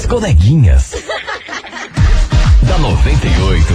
As 0.00 0.06
coleguinhas. 0.06 0.92
da 2.62 2.78
98. 2.78 3.66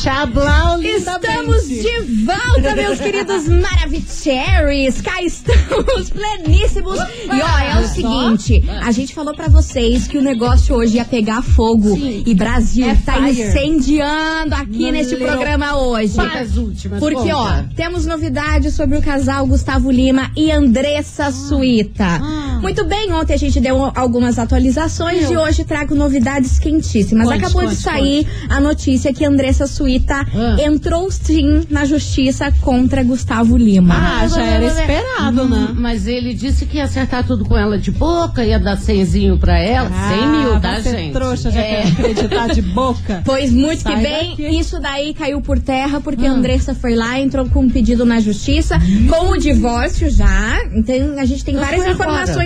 Chablau, 0.00 0.80
Estamos 0.80 1.66
de 1.68 2.24
volta, 2.24 2.74
meus 2.76 3.00
queridos 3.00 3.48
Maravicheries. 3.48 5.00
Cá 5.00 5.20
estamos, 5.22 6.10
pleníssimos. 6.10 6.98
E 6.98 7.40
ó, 7.42 7.58
é 7.58 7.80
o 7.80 7.88
seguinte: 7.88 8.64
a 8.80 8.92
gente 8.92 9.12
falou 9.12 9.34
pra 9.34 9.48
vocês 9.48 10.06
que 10.06 10.16
o 10.18 10.22
negócio 10.22 10.76
hoje 10.76 10.98
ia 10.98 11.04
pegar 11.04 11.42
fogo. 11.42 11.96
E 11.96 12.32
Brasil 12.32 12.86
É 12.88 12.94
tá 12.94 13.14
fire. 13.14 13.30
incendiando 13.42 14.54
aqui 14.54 14.86
No 14.86 14.92
neste 14.92 15.16
programa 15.16 15.76
hoje. 15.78 16.14
As 16.20 16.56
últimas. 16.56 17.00
Porque, 17.00 17.32
ó, 17.32 17.42
conta. 17.44 17.70
temos 17.74 18.06
novidades 18.06 18.74
sobre 18.74 18.98
o 18.98 19.02
casal 19.02 19.46
Gustavo 19.48 19.90
Lima 19.90 20.30
e 20.36 20.48
Andressa 20.52 21.32
Suíta. 21.32 22.20
Ah. 22.22 22.51
Muito 22.62 22.84
bem, 22.84 23.12
ontem 23.12 23.34
a 23.34 23.36
gente 23.36 23.60
deu 23.60 23.90
algumas 23.94 24.38
atualizações 24.38 25.22
Meu. 25.28 25.32
e 25.32 25.36
hoje 25.36 25.64
trago 25.64 25.94
novidades 25.96 26.58
quentíssimas. 26.60 27.26
Conte, 27.26 27.38
Acabou 27.38 27.62
conte, 27.62 27.74
de 27.74 27.82
sair 27.82 28.26
a 28.48 28.60
notícia 28.60 29.12
que 29.12 29.24
Andressa 29.24 29.66
Suíta 29.66 30.24
Ah. 30.34 30.56
entrou 30.62 31.10
sim 31.10 31.64
na 31.68 31.84
justiça 31.84 32.52
contra 32.60 33.02
Gustavo 33.02 33.56
Lima. 33.56 33.94
Ah, 33.96 34.28
já 34.28 34.42
era 34.44 34.64
esperado, 34.66 35.48
né? 35.48 35.74
Mas 35.76 36.06
ele 36.06 36.32
disse 36.34 36.64
que 36.64 36.76
ia 36.76 36.84
acertar 36.84 37.26
tudo 37.26 37.44
com 37.44 37.56
ela 37.58 37.76
de 37.76 37.90
boca, 37.90 38.44
ia 38.44 38.60
dar 38.60 38.76
cenzinho 38.76 39.36
pra 39.38 39.58
ela. 39.58 39.90
100 40.08 40.28
mil, 40.28 40.60
tá, 40.60 40.80
você 40.80 40.90
gente? 40.90 41.12
trouxa, 41.12 41.50
já 41.50 41.60
É. 41.60 41.82
quer 41.82 41.86
acreditar 41.88 42.46
de 42.48 42.62
boca. 42.62 43.22
Pois 43.26 43.52
muito 43.52 43.82
Sai 43.82 43.96
que 43.96 44.02
bem, 44.02 44.30
daqui. 44.30 44.58
isso 44.58 44.80
daí 44.80 45.12
caiu 45.14 45.40
por 45.40 45.58
terra 45.58 46.00
porque 46.00 46.24
Ah. 46.26 46.30
a 46.30 46.34
Andressa 46.34 46.74
foi 46.74 46.94
lá, 46.94 47.18
entrou 47.18 47.44
com 47.48 47.60
um 47.64 47.68
pedido 47.70 48.04
na 48.04 48.20
justiça, 48.20 48.78
com 49.10 49.30
o 49.32 49.36
divórcio 49.36 50.08
já. 50.10 50.60
Então 50.72 51.18
a 51.18 51.24
gente 51.24 51.44
tem 51.44 51.54
Então 51.54 51.64
várias 51.66 51.84
foi 51.84 51.94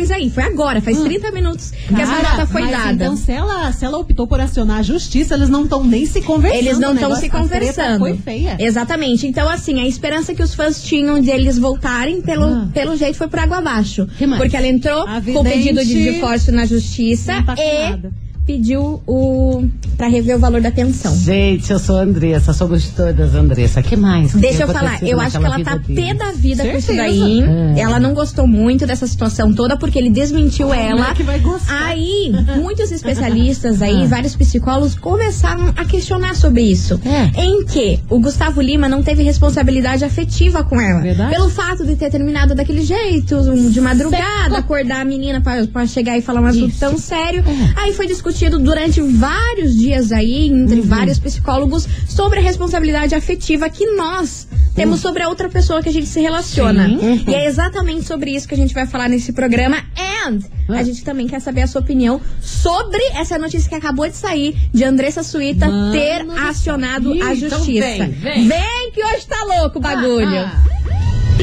informações 0.06 0.10
aí. 0.10 0.30
Foi 0.30 0.42
agora, 0.44 0.80
faz 0.80 0.98
30 1.00 1.30
minutos 1.32 1.70
que 1.70 1.94
essa 1.94 2.12
Cara, 2.12 2.30
nota 2.30 2.46
foi 2.46 2.62
mas 2.62 2.70
dada. 2.70 2.92
Então, 2.92 3.16
se 3.16 3.32
ela, 3.32 3.72
se 3.72 3.84
ela 3.84 3.98
optou 3.98 4.26
por 4.26 4.40
acionar 4.40 4.78
a 4.78 4.82
justiça, 4.82 5.34
eles 5.34 5.48
não 5.48 5.64
estão 5.64 5.84
nem 5.84 6.06
se 6.06 6.20
conversando. 6.22 6.58
Eles 6.60 6.78
não 6.78 6.94
estão 6.94 7.08
negócio- 7.10 7.24
se 7.24 7.30
conversando. 7.30 7.98
Foi 7.98 8.16
feia. 8.16 8.56
Exatamente. 8.58 9.26
Então, 9.26 9.48
assim, 9.48 9.80
a 9.80 9.86
esperança 9.86 10.34
que 10.34 10.42
os 10.42 10.54
fãs 10.54 10.82
tinham 10.82 11.20
de 11.20 11.30
eles 11.30 11.58
voltarem, 11.58 12.20
pelo, 12.20 12.44
Ah. 12.44 12.68
pelo 12.72 12.96
jeito, 12.96 13.16
foi 13.16 13.28
por 13.28 13.38
água 13.38 13.58
abaixo. 13.58 14.06
Porque 14.36 14.56
ela 14.56 14.66
entrou 14.66 15.04
com 15.32 15.40
o 15.40 15.44
pedido 15.44 15.84
de 15.84 16.12
divórcio 16.12 16.52
na 16.52 16.64
justiça 16.66 17.42
tá 17.44 17.54
e 17.58 17.90
nada. 17.90 18.10
Pediu 18.46 19.02
o. 19.06 19.64
pra 19.96 20.06
rever 20.06 20.36
o 20.36 20.38
valor 20.38 20.60
da 20.60 20.70
pensão. 20.70 21.14
Gente, 21.16 21.70
eu 21.72 21.78
sou 21.78 21.96
a 21.98 22.02
Andressa, 22.02 22.52
somos 22.52 22.88
todas 22.90 23.34
Andressa. 23.34 23.82
que 23.82 23.96
mais? 23.96 24.32
que 24.32 24.38
Deixa 24.38 24.62
eu 24.62 24.68
falar, 24.68 25.02
eu 25.02 25.20
acho 25.20 25.38
que 25.38 25.44
ela 25.44 25.64
tá 25.64 25.76
vida 25.76 26.00
pé 26.00 26.14
da 26.14 26.30
vida 26.32 26.62
com 26.64 26.76
isso 26.78 26.86
Certeza. 26.86 27.08
daí. 27.08 27.42
É. 27.76 27.80
Ela 27.80 27.98
não 27.98 28.14
gostou 28.14 28.46
muito 28.46 28.86
dessa 28.86 29.06
situação 29.06 29.52
toda 29.52 29.76
porque 29.76 29.98
ele 29.98 30.10
desmentiu 30.10 30.72
ela. 30.72 31.10
é 31.10 31.14
que 31.14 31.22
vai 31.24 31.40
gostar? 31.40 31.86
Aí, 31.88 32.32
muitos 32.56 32.92
especialistas 32.92 33.82
aí, 33.82 34.02
Ah. 34.06 34.06
vários 34.06 34.36
psicólogos 34.36 34.94
começaram 34.94 35.72
a 35.76 35.84
questionar 35.84 36.36
sobre 36.36 36.62
isso. 36.62 37.00
É. 37.04 37.42
Em 37.42 37.64
que 37.64 37.98
o 38.08 38.20
Gustavo 38.20 38.60
Lima 38.60 38.88
não 38.88 39.02
teve 39.02 39.22
responsabilidade 39.24 40.04
afetiva 40.04 40.62
com 40.62 40.80
ela. 40.80 41.00
Verdade. 41.00 41.32
Pelo 41.34 41.48
fato 41.50 41.84
de 41.84 41.96
ter 41.96 42.10
terminado 42.10 42.54
daquele 42.54 42.82
jeito, 42.84 43.36
de 43.70 43.80
madrugada, 43.80 44.58
acordar 44.58 45.00
a 45.00 45.04
menina 45.04 45.40
pra, 45.40 45.66
pra 45.66 45.86
chegar 45.86 46.16
e 46.16 46.22
falar 46.22 46.40
um 46.42 46.46
assunto 46.46 46.68
Isso. 46.68 46.78
tão 46.80 46.96
sério. 46.96 47.42
É. 47.46 47.80
Aí 47.80 47.92
foi 47.92 48.06
discutido 48.06 48.35
durante 48.62 49.00
vários 49.00 49.74
dias 49.74 50.12
aí, 50.12 50.46
entre 50.48 50.80
Uhum. 50.80 50.86
vários 50.86 51.18
psicólogos, 51.18 51.88
sobre 52.08 52.38
a 52.38 52.42
responsabilidade 52.42 53.14
afetiva 53.14 53.68
que 53.70 53.86
nós 53.96 54.46
temos 54.74 55.00
sobre 55.00 55.22
a 55.22 55.28
outra 55.28 55.48
pessoa 55.48 55.82
que 55.82 55.88
a 55.88 55.92
gente 55.92 56.06
se 56.06 56.20
relaciona. 56.20 56.86
Uhum. 56.86 57.00
Sim. 57.18 57.24
E 57.28 57.34
é 57.34 57.46
exatamente 57.46 58.04
sobre 58.04 58.30
isso 58.32 58.46
que 58.46 58.52
a 58.54 58.56
gente 58.58 58.74
vai 58.74 58.86
falar 58.86 59.08
nesse 59.08 59.32
programa. 59.32 59.78
And 59.98 60.38
a 60.68 60.80
Ah. 60.80 60.82
gente 60.82 61.02
também 61.02 61.26
quer 61.26 61.40
saber 61.40 61.62
a 61.62 61.66
sua 61.66 61.80
opinião 61.80 62.20
sobre 62.42 63.00
essa 63.14 63.38
notícia 63.38 63.68
que 63.68 63.74
acabou 63.74 64.06
de 64.08 64.16
sair 64.16 64.54
de 64.74 64.84
Andressa 64.84 65.22
Suíta 65.22 65.66
Mano 65.66 65.92
ter 65.92 66.24
do 66.24 66.32
acionado 66.32 67.12
a 67.12 67.32
Ih, 67.32 67.38
então 67.44 67.58
justiça. 67.58 67.86
vem, 67.86 68.10
vem. 68.10 68.48
Vem 68.48 68.90
que 68.92 69.02
hoje 69.02 69.26
tá 69.26 69.42
louco 69.60 69.78
o 69.78 69.80
bagulho. 69.80 70.28
Ah, 70.40 70.62
ah. 70.64 71.42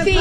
Enfim, 0.00 0.18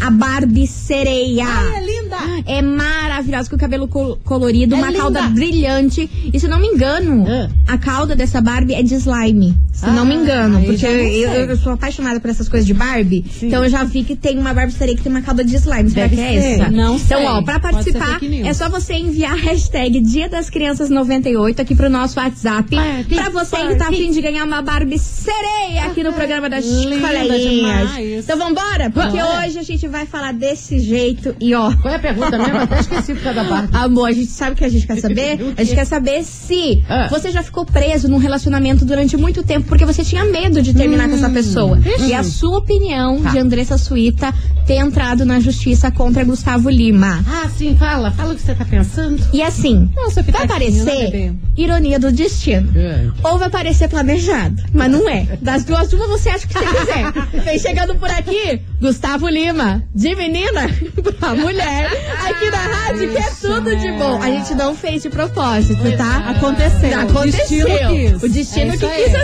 A 0.00 0.10
Barbie 0.10 0.66
sereia. 0.66 1.44
Ai, 1.46 1.76
é 1.76 1.86
linda. 1.86 2.16
É 2.46 2.62
maravilhosa, 2.62 3.50
com 3.50 3.56
o 3.56 3.58
cabelo 3.58 3.86
col- 3.86 4.16
colorido, 4.24 4.74
É 4.74 4.78
uma 4.78 4.86
linda. 4.88 5.00
cauda 5.00 5.22
brilhante. 5.28 6.08
E 6.32 6.40
se 6.40 6.48
não 6.48 6.58
me 6.58 6.68
engano, 6.68 7.24
Ah. 7.28 7.74
a 7.74 7.76
cauda 7.78 8.16
dessa 8.16 8.40
Barbie 8.40 8.74
é 8.74 8.82
de 8.82 8.94
slime. 8.94 9.54
Se 9.74 9.86
não 9.90 10.04
me 10.04 10.14
engano. 10.14 10.58
aí 10.58 10.66
Porque 10.66 10.86
eu, 10.86 11.30
eu- 11.48 11.56
sou 11.56 11.72
apaixonada 11.72 12.20
por 12.20 12.30
essas 12.30 12.48
coisas 12.48 12.66
de 12.66 12.72
Barbie. 12.74 13.24
Então 13.42 13.62
eu 13.64 13.68
já 13.70 13.84
vi 13.84 14.04
que 14.04 14.14
tem 14.16 14.38
uma 14.38 14.54
Barbie 14.54 14.72
sereia 14.72 14.96
que 14.96 15.02
tem 15.02 15.10
uma 15.12 15.22
cauda 15.22 15.44
de 15.44 15.54
slime. 15.56 15.90
Será 15.90 16.06
Deve 16.06 16.16
que 16.16 16.22
é 16.22 16.40
ser. 16.40 16.60
essa? 16.60 16.70
Não 16.70 16.96
Então, 16.96 17.18
sei. 17.18 17.26
ó, 17.26 17.42
pra 17.42 17.58
participar, 17.60 18.20
é 18.44 18.52
só 18.54 18.68
você 18.68 18.94
enviar 18.94 19.32
a 19.32 19.36
hashtag 19.36 20.00
Dia 20.00 20.28
das 20.28 20.48
Crianças 20.48 20.88
98 20.90 21.60
aqui 21.62 21.74
pro 21.74 21.90
nosso 21.90 22.18
WhatsApp. 22.18 22.74
Party, 22.74 23.14
pra 23.14 23.28
você 23.30 23.56
que 23.56 23.74
tá 23.76 23.88
afim 23.88 24.10
de 24.12 24.20
ganhar 24.20 24.44
uma 24.44 24.62
Barbie 24.62 24.98
sereia 24.98 25.84
aqui 25.86 26.02
no 26.02 26.12
programa 26.12 26.48
das 26.48 26.64
Linda 26.64 27.06
coleguinhas. 27.08 27.50
demais. 27.90 28.24
Então 28.24 28.38
vambora, 28.38 28.90
porque 28.90 29.18
Bora. 29.18 29.46
hoje 29.46 29.58
a 29.58 29.62
gente 29.62 29.86
vai 29.88 30.06
falar 30.06 30.32
desse 30.32 30.78
jeito 30.78 31.34
e 31.40 31.54
ó. 31.54 31.72
Qual 31.76 31.92
é 31.92 31.96
a 31.96 32.00
pergunta 32.00 32.38
mesmo? 32.38 32.56
Até 32.58 32.80
esqueci 32.80 33.14
por 33.14 33.22
causa 33.22 33.42
da 33.42 33.48
parte. 33.48 33.74
Amor, 33.76 34.08
a 34.08 34.12
gente 34.12 34.26
sabe 34.30 34.52
o 34.52 34.56
que 34.56 34.64
a 34.64 34.68
gente 34.68 34.86
quer 34.86 34.96
saber? 35.00 35.36
Quê? 35.38 35.54
A 35.56 35.64
gente 35.64 35.74
quer 35.74 35.84
saber 35.84 36.22
se 36.24 36.82
Ah. 36.88 37.08
você 37.10 37.30
já 37.30 37.42
ficou 37.42 37.64
preso 37.64 38.08
num 38.08 38.18
relacionamento 38.18 38.84
durante 38.84 39.16
muito 39.16 39.42
tempo 39.42 39.63
porque 39.66 39.84
você 39.84 40.04
tinha 40.04 40.24
medo 40.24 40.62
de 40.62 40.72
terminar 40.74 41.08
com 41.08 41.14
essa 41.14 41.30
pessoa. 41.30 41.78
E 42.00 42.12
a 42.14 42.22
sua 42.22 42.58
opinião 42.58 43.20
Tá. 43.22 43.30
de 43.30 43.38
Andressa 43.38 43.76
Suíta 43.78 44.32
ter 44.66 44.74
entrado 44.76 45.24
na 45.24 45.40
justiça 45.40 45.90
contra 45.90 46.24
Gustavo 46.24 46.70
Lima. 46.70 47.22
Ah, 47.28 47.48
sim, 47.56 47.76
fala. 47.78 48.10
Fala 48.12 48.32
o 48.32 48.36
que 48.36 48.42
você 48.42 48.54
tá 48.54 48.64
pensando. 48.64 49.22
E 49.32 49.42
assim, 49.42 49.90
Não, 49.94 50.10
seu 50.10 50.22
vai 50.24 50.42
né, 50.42 50.46
parecer 50.46 51.10
bebê? 51.10 51.32
ironia 51.56 51.98
do 51.98 52.10
destino. 52.10 52.70
É. 52.76 53.08
Ou 53.22 53.38
vai 53.38 53.50
parecer 53.50 53.88
planejado, 53.88 54.62
mas 54.72 54.90
não 54.90 55.08
é. 55.08 55.26
Das 55.42 55.64
duas, 55.64 55.92
uma 55.92 56.06
você 56.08 56.30
acha 56.30 56.46
que 56.46 56.54
você 56.54 56.64
quiser. 56.64 57.12
Vem 57.44 57.58
chegando 57.58 57.94
por 57.96 58.10
aqui, 58.10 58.60
Gustavo 58.80 59.28
Lima, 59.28 59.82
de 59.94 60.14
menina 60.14 60.62
pra 61.20 61.34
mulher, 61.34 61.90
aqui 62.24 62.50
na 62.50 62.56
rádio, 62.58 63.10
que 63.10 63.18
é 63.18 63.30
tudo 63.40 63.70
de 63.76 63.90
né? 63.90 63.96
bom. 63.98 64.20
A 64.22 64.30
gente 64.30 64.54
não 64.54 64.74
fez 64.74 65.02
de 65.02 65.10
propósito, 65.10 65.82
tá? 65.96 66.30
Aconteceu. 66.30 67.00
Aconteceu. 67.00 67.66
O 67.66 67.70
destino 67.70 67.88
quis. 67.88 68.22
O 68.22 68.28
destino 68.28 68.72
É 68.74 68.76
que 68.76 68.86
quis 68.86 69.14
aí. 69.14 69.22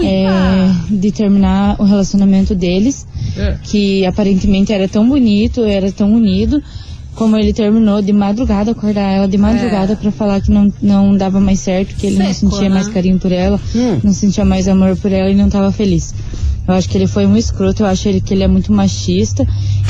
é, 0.03 0.27
de 0.91 1.13
terminar 1.13 1.77
o 1.81 1.85
relacionamento 1.85 2.55
deles, 2.55 3.07
É. 3.37 3.57
que 3.63 4.05
aparentemente 4.07 4.73
era 4.73 4.89
tão 4.89 5.09
bonito, 5.09 5.63
era 5.63 5.93
tão 5.93 6.13
unido. 6.13 6.61
Como 7.15 7.37
ele 7.37 7.53
terminou 7.53 8.01
de 8.03 8.13
madrugada, 8.13 8.71
acordar 8.73 9.03
ela 9.13 9.29
de 9.29 9.37
madrugada 9.37 9.95
pra 9.95 10.11
falar 10.11 10.41
que 10.41 10.51
não, 10.51 10.73
não 10.83 11.15
dava 11.17 11.39
mais 11.39 11.61
certo, 11.61 11.95
que 11.95 12.07
ele 12.07 12.17
não 12.17 12.27
Seco, 12.33 12.51
sentia 12.51 12.69
né? 12.71 12.75
mais 12.75 12.89
carinho 12.89 13.19
por 13.19 13.31
ela, 13.31 13.61
Hum. 13.77 14.01
não 14.03 14.13
sentia 14.15 14.45
mais 14.47 14.67
amor 14.67 14.97
por 14.97 15.13
ela 15.13 15.31
e 15.31 15.35
não 15.35 15.51
tava 15.51 15.71
feliz. 15.71 16.15
Eu 16.67 16.75
acho 16.75 16.89
que 16.89 16.97
ele 16.97 17.07
foi 17.09 17.27
um 17.27 17.37
escroto, 17.37 17.83
eu 17.83 17.87
acho 17.87 18.09
ele, 18.09 18.21
que 18.21 18.33
ele 18.33 18.45
é 18.45 18.49
muito 18.49 18.73
machista 18.73 19.43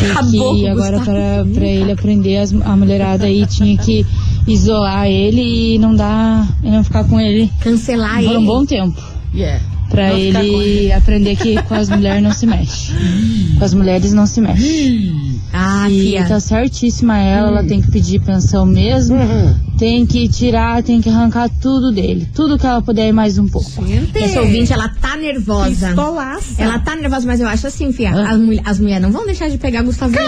e 0.03 0.11
Acabou 0.11 0.55
que 0.57 0.63
com 0.63 0.67
o 0.67 0.71
agora 0.73 1.01
para 1.01 1.45
pra 1.53 1.67
ele 1.67 1.93
aprender 1.93 2.39
as- 2.39 2.53
a 2.63 2.75
mulherada 2.77 3.27
aí 3.27 3.45
tinha 3.47 3.77
que 3.77 4.07
isolar 4.49 5.07
ele 5.07 5.75
e 5.75 5.79
não 5.79 5.95
dar 5.95 6.49
e 6.63 6.71
não 6.71 6.83
ficar 6.83 7.05
com 7.05 7.21
ele 7.21 7.51
Cancelar 7.61 8.15
por 8.17 8.25
ele. 8.25 8.37
um 8.39 8.45
bom 8.47 8.65
tempo. 8.65 9.01
Yeah. 9.35 9.61
Pra 9.91 10.09
Não 10.09 10.17
ele 10.19 10.91
aprender 10.93 11.37
que 11.37 11.61
com 11.65 11.75
as 11.75 11.91
mulheres 11.91 12.23
não 12.23 12.33
se 12.33 12.47
mexe. 12.47 12.91
Com 13.59 13.65
as 13.65 13.75
mulheres 13.75 14.13
não 14.15 14.25
se 14.27 14.41
mexe. 14.41 15.13
Ah, 15.53 15.89
E 15.91 16.01
fia. 16.13 16.25
tá 16.27 16.41
certíssima 16.41 17.19
ela, 17.19 17.49
ela 17.49 17.65
tem 17.65 17.83
que 17.83 17.91
pedir 17.91 18.19
pensão 18.23 18.65
mesmo. 18.65 19.17
Uhum. 19.17 19.55
Tem 19.79 20.07
que 20.07 20.29
tirar, 20.29 20.83
tem 20.83 21.01
que 21.01 21.09
arrancar 21.09 21.49
tudo 21.61 21.91
dele. 21.91 22.29
Tudo 22.35 22.57
que 22.59 22.65
ela 22.67 22.81
puder 22.81 23.09
e 23.09 23.13
mais 23.13 23.37
um 23.39 23.49
pouco. 23.49 23.69
Essa 24.15 24.41
ouvinte, 24.41 24.73
ela 24.73 24.89
tá 24.89 25.17
nervosa. 25.17 25.87
Pistolaça. 25.89 26.63
Ela 26.63 26.79
tá 26.79 26.95
nervosa, 26.95 27.27
mas 27.27 27.41
eu 27.41 27.49
acho 27.49 27.67
assim, 27.67 27.93
fia. 27.93 28.13
As, 28.13 28.39
mulher- 28.39 28.63
as 28.65 28.79
mulheres 28.79 29.03
não 29.03 29.11
vão 29.11 29.25
deixar 29.27 29.49
de 29.49 29.59
pegar 29.59 29.83
Gustavo. 29.83 30.15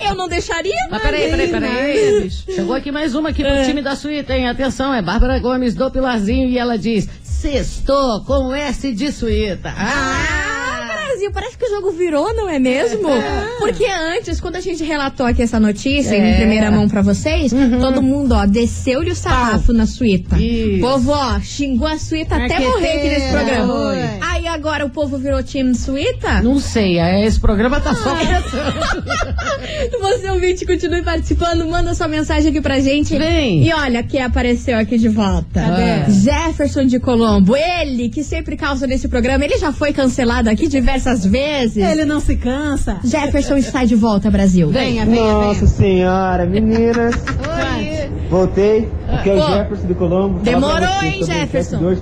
Eu 0.00 0.14
não 0.14 0.28
deixaria. 0.28 0.74
Mas 0.90 1.02
peraí, 1.02 1.30
peraí, 1.30 1.48
peraí. 1.48 2.30
Chegou 2.30 2.74
aqui 2.74 2.92
mais 2.92 3.14
uma 3.14 3.30
aqui 3.30 3.42
pro 3.42 3.64
time 3.64 3.82
da 3.82 3.96
suíta, 3.96 4.36
hein? 4.36 4.48
Atenção, 4.48 4.92
é 4.92 5.00
Bárbara 5.02 5.38
Gomes 5.40 5.74
do 5.74 5.90
Pilarzinho 5.90 6.48
e 6.48 6.58
ela 6.58 6.76
diz: 6.78 7.08
Sextou 7.22 8.20
com 8.24 8.52
S 8.54 8.92
de 8.92 9.10
suíta. 9.10 9.72
Ah, 9.76 10.41
Brasil, 11.22 11.30
parece 11.32 11.56
que 11.56 11.64
o 11.66 11.70
jogo 11.70 11.90
virou, 11.92 12.34
não 12.34 12.48
é 12.48 12.58
mesmo? 12.58 13.08
Porque 13.58 13.84
antes, 13.86 14.40
quando 14.40 14.56
a 14.56 14.60
gente 14.60 14.82
relatou 14.82 15.24
aqui 15.26 15.42
essa 15.42 15.60
notícia 15.60 16.16
em 16.16 16.32
É. 16.32 16.36
primeira 16.36 16.70
mão 16.70 16.88
pra 16.88 17.02
vocês, 17.02 17.52
todo 17.80 18.02
mundo, 18.02 18.32
ó, 18.34 18.44
desceu-lhe 18.46 19.10
o 19.10 19.14
sarrafo 19.14 19.72
na 19.72 19.86
suíta. 19.86 20.36
Isso. 20.38 20.80
Povo, 20.80 21.12
ó, 21.12 21.38
xingou 21.40 21.86
a 21.86 21.98
suíta 21.98 22.36
até 22.36 22.58
morrer 22.60 22.92
aqui 22.92 23.08
nesse 23.08 23.28
programa. 23.30 23.72
foi. 23.72 23.98
Aí 24.20 24.46
agora 24.48 24.84
o 24.84 24.90
povo 24.90 25.16
virou 25.18 25.42
time 25.42 25.74
suíta? 25.74 26.42
Não 26.42 26.58
sei, 26.58 26.98
é, 26.98 27.24
esse 27.24 27.38
programa 27.38 27.80
tá 27.80 27.94
só 27.94 28.12
Você 30.00 30.30
ouvinte, 30.30 30.66
continue 30.66 31.02
participando, 31.02 31.66
manda 31.66 31.94
sua 31.94 32.08
mensagem 32.08 32.50
aqui 32.50 32.60
pra 32.60 32.80
gente. 32.80 33.16
Vem. 33.16 33.64
E 33.66 33.72
olha 33.72 34.02
quem 34.02 34.22
apareceu 34.22 34.78
aqui 34.78 34.98
de 34.98 35.08
volta. 35.08 35.60
Cadê? 35.60 36.10
Jefferson 36.12 36.84
de 36.86 36.98
Colombo. 36.98 37.56
Ele, 37.56 38.08
que 38.08 38.22
sempre 38.24 38.56
causa 38.56 38.86
nesse 38.86 39.08
programa, 39.08 39.44
ele 39.44 39.58
já 39.58 39.72
foi 39.72 39.92
cancelado 39.92 40.48
aqui 40.50 40.66
diversas 40.66 41.11
vezes. 41.24 41.76
Ele 41.76 42.04
não 42.04 42.20
se 42.20 42.36
cansa. 42.36 42.96
Jefferson 43.04 43.56
está 43.56 43.84
de 43.84 43.94
volta, 43.94 44.30
Brasil. 44.30 44.68
Venha, 44.70 45.04
venha, 45.04 45.22
Nossa 45.22 45.66
senhora, 45.66 46.46
meninas, 46.46 47.14
voltei. 48.30 48.88
Aqui 49.08 49.30
é 49.30 49.34
o 49.34 49.46
Jefferson 49.46 49.86
de 49.86 49.94
Colombo. 49.94 50.38
Demorou, 50.40 51.02
hein, 51.02 51.22
Jefferson? 51.24 51.96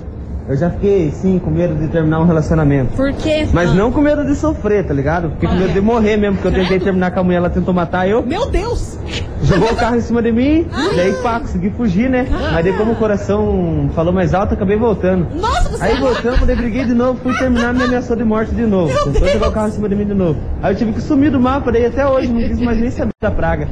Eu 0.49 0.57
já 0.57 0.69
fiquei, 0.71 1.11
sim, 1.11 1.39
com 1.39 1.49
medo 1.51 1.75
de 1.75 1.87
terminar 1.87 2.19
um 2.19 2.25
relacionamento. 2.25 2.93
Por 2.95 3.13
quê? 3.13 3.47
Mas 3.53 3.69
Ah. 3.69 3.73
não 3.73 3.91
com 3.91 4.01
medo 4.01 4.25
de 4.25 4.35
sofrer, 4.35 4.85
tá 4.85 4.93
ligado? 4.93 5.29
Fiquei 5.31 5.47
com 5.47 5.55
medo 5.55 5.71
de 5.71 5.79
morrer 5.81 6.17
mesmo, 6.17 6.37
porque 6.37 6.47
eu 6.49 6.61
tentei 6.63 6.79
terminar 6.81 7.11
com 7.11 7.19
a 7.19 7.23
mulher, 7.23 7.37
ela 7.37 7.49
tentou 7.49 7.73
matar 7.73 8.09
eu. 8.09 8.25
Meu 8.25 8.49
Deus! 8.49 8.97
Jogou 9.43 9.71
o 9.71 9.75
carro 9.75 9.95
em 9.97 10.01
cima 10.01 10.21
de 10.21 10.31
mim, 10.31 10.67
daí 10.95 11.13
pá, 11.23 11.39
consegui 11.39 11.69
fugir, 11.71 12.09
né? 12.09 12.27
Mas 12.53 12.63
daí 12.63 12.73
como 12.73 12.91
o 12.91 12.95
coração 12.95 13.89
falou 13.95 14.13
mais 14.13 14.33
alto, 14.33 14.53
acabei 14.53 14.77
voltando. 14.77 15.27
Nossa, 15.35 15.60
Aí 15.79 15.99
voltamos, 15.99 16.45
daí 16.45 16.55
briguei 16.55 16.85
de 16.85 16.93
novo, 16.93 17.19
fui 17.21 17.37
terminar, 17.37 17.73
me 17.73 17.83
ameaçou 17.83 18.15
de 18.15 18.23
morte 18.23 18.53
de 18.53 18.63
novo. 18.63 18.93
Tentou 19.11 19.27
jogar 19.29 19.49
o 19.49 19.51
carro 19.51 19.67
em 19.69 19.71
cima 19.71 19.89
de 19.89 19.95
mim 19.95 20.05
de 20.05 20.13
novo. 20.13 20.39
Aí 20.61 20.73
eu 20.73 20.77
tive 20.77 20.93
que 20.93 21.01
sumir 21.01 21.31
do 21.31 21.39
mapa, 21.39 21.71
daí 21.71 21.85
até 21.85 22.05
hoje 22.07 22.27
não 22.27 22.41
quis 22.41 22.59
mais 22.59 22.77
nem 22.79 22.91
saber 22.91 23.11
da 23.19 23.31
praga. 23.31 23.67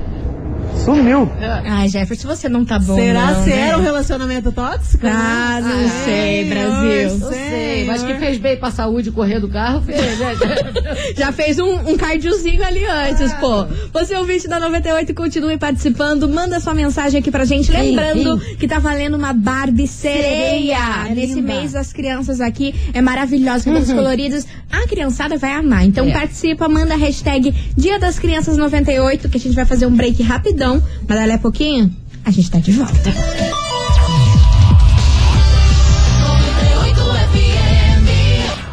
Sumiu. 0.95 1.31
Ai, 1.65 1.87
Jefferson, 1.87 2.27
você 2.27 2.49
não 2.49 2.65
tá 2.65 2.79
bom. 2.79 2.95
Será 2.95 3.31
não, 3.31 3.43
se 3.43 3.49
né? 3.49 3.59
era 3.67 3.77
um 3.77 3.81
relacionamento 3.81 4.51
tóxico? 4.51 5.05
Ah, 5.05 5.59
não 5.61 5.79
Ai, 5.79 5.89
sei, 6.05 6.49
Brasil. 6.49 7.17
Não 7.17 7.29
sei, 7.29 7.85
mas 7.85 8.03
que 8.03 8.13
fez 8.15 8.37
bem 8.37 8.57
pra 8.57 8.71
saúde 8.71 9.11
correr 9.11 9.39
do 9.39 9.47
carro, 9.49 9.81
fez, 9.81 10.19
né? 10.19 10.35
Já 11.15 11.31
fez 11.31 11.59
um, 11.59 11.91
um 11.91 11.97
cardiozinho 11.97 12.63
ali 12.63 12.85
antes, 12.85 13.33
pô. 13.33 13.65
Você 13.93 14.15
ouvinte 14.15 14.47
da 14.47 14.59
98, 14.59 15.13
continue 15.13 15.57
participando. 15.57 16.27
Manda 16.27 16.59
sua 16.59 16.73
mensagem 16.73 17.19
aqui 17.19 17.31
pra 17.31 17.45
gente. 17.45 17.71
Lembrando 17.71 18.39
que 18.57 18.67
tá 18.67 18.79
valendo 18.79 19.15
uma 19.15 19.33
Barbie 19.33 19.87
sereia. 19.87 20.19
Sereia, 20.19 21.15
Nesse 21.15 21.41
mês, 21.41 21.75
as 21.75 21.93
crianças 21.93 22.41
aqui 22.41 22.73
é 22.93 23.01
maravilhosa, 23.01 23.65
cabelos 23.65 23.91
coloridos. 23.91 24.45
A 24.71 24.87
criançada 24.87 25.37
vai 25.37 25.51
amar. 25.53 25.85
Então 25.85 26.07
É. 26.07 26.11
participa, 26.11 26.67
manda 26.67 26.93
a 26.93 26.97
hashtag 26.97 27.53
Dia 27.75 27.99
das 27.99 28.19
Crianças 28.19 28.57
98, 28.57 29.29
que 29.29 29.37
a 29.37 29.39
gente 29.39 29.55
vai 29.55 29.65
fazer 29.65 29.85
um 29.85 29.95
break 29.95 30.21
rapidão. 30.23 30.78
Mas 31.07 31.19
dali 31.19 31.31
a 31.33 31.37
pouquinho, 31.37 31.95
a 32.25 32.31
gente 32.31 32.49
tá 32.51 32.59
de 32.59 32.71
volta. 32.71 33.13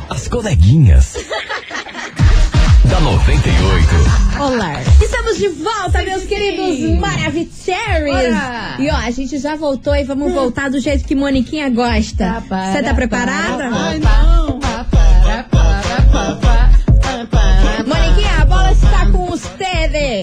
As 0.08 0.28
coleguinhas. 0.28 1.14
da 2.88 3.00
98. 3.00 3.86
Olá! 4.40 4.80
Estamos 5.02 5.38
de 5.38 5.48
volta, 5.48 6.02
meus 6.02 6.24
queridos 6.24 6.98
Maravicheries! 7.00 8.36
E 8.78 8.88
ó, 8.90 8.96
a 8.96 9.10
gente 9.10 9.38
já 9.38 9.56
voltou 9.56 9.94
e 9.94 10.04
vamos 10.04 10.32
voltar 10.32 10.70
do 10.70 10.78
jeito 10.80 11.04
que 11.04 11.14
Moniquinha 11.14 11.68
gosta. 11.68 12.42
Você 12.72 12.82
tá 12.82 12.94
preparada? 12.94 13.68
Ai, 13.72 13.98
não. 13.98 14.25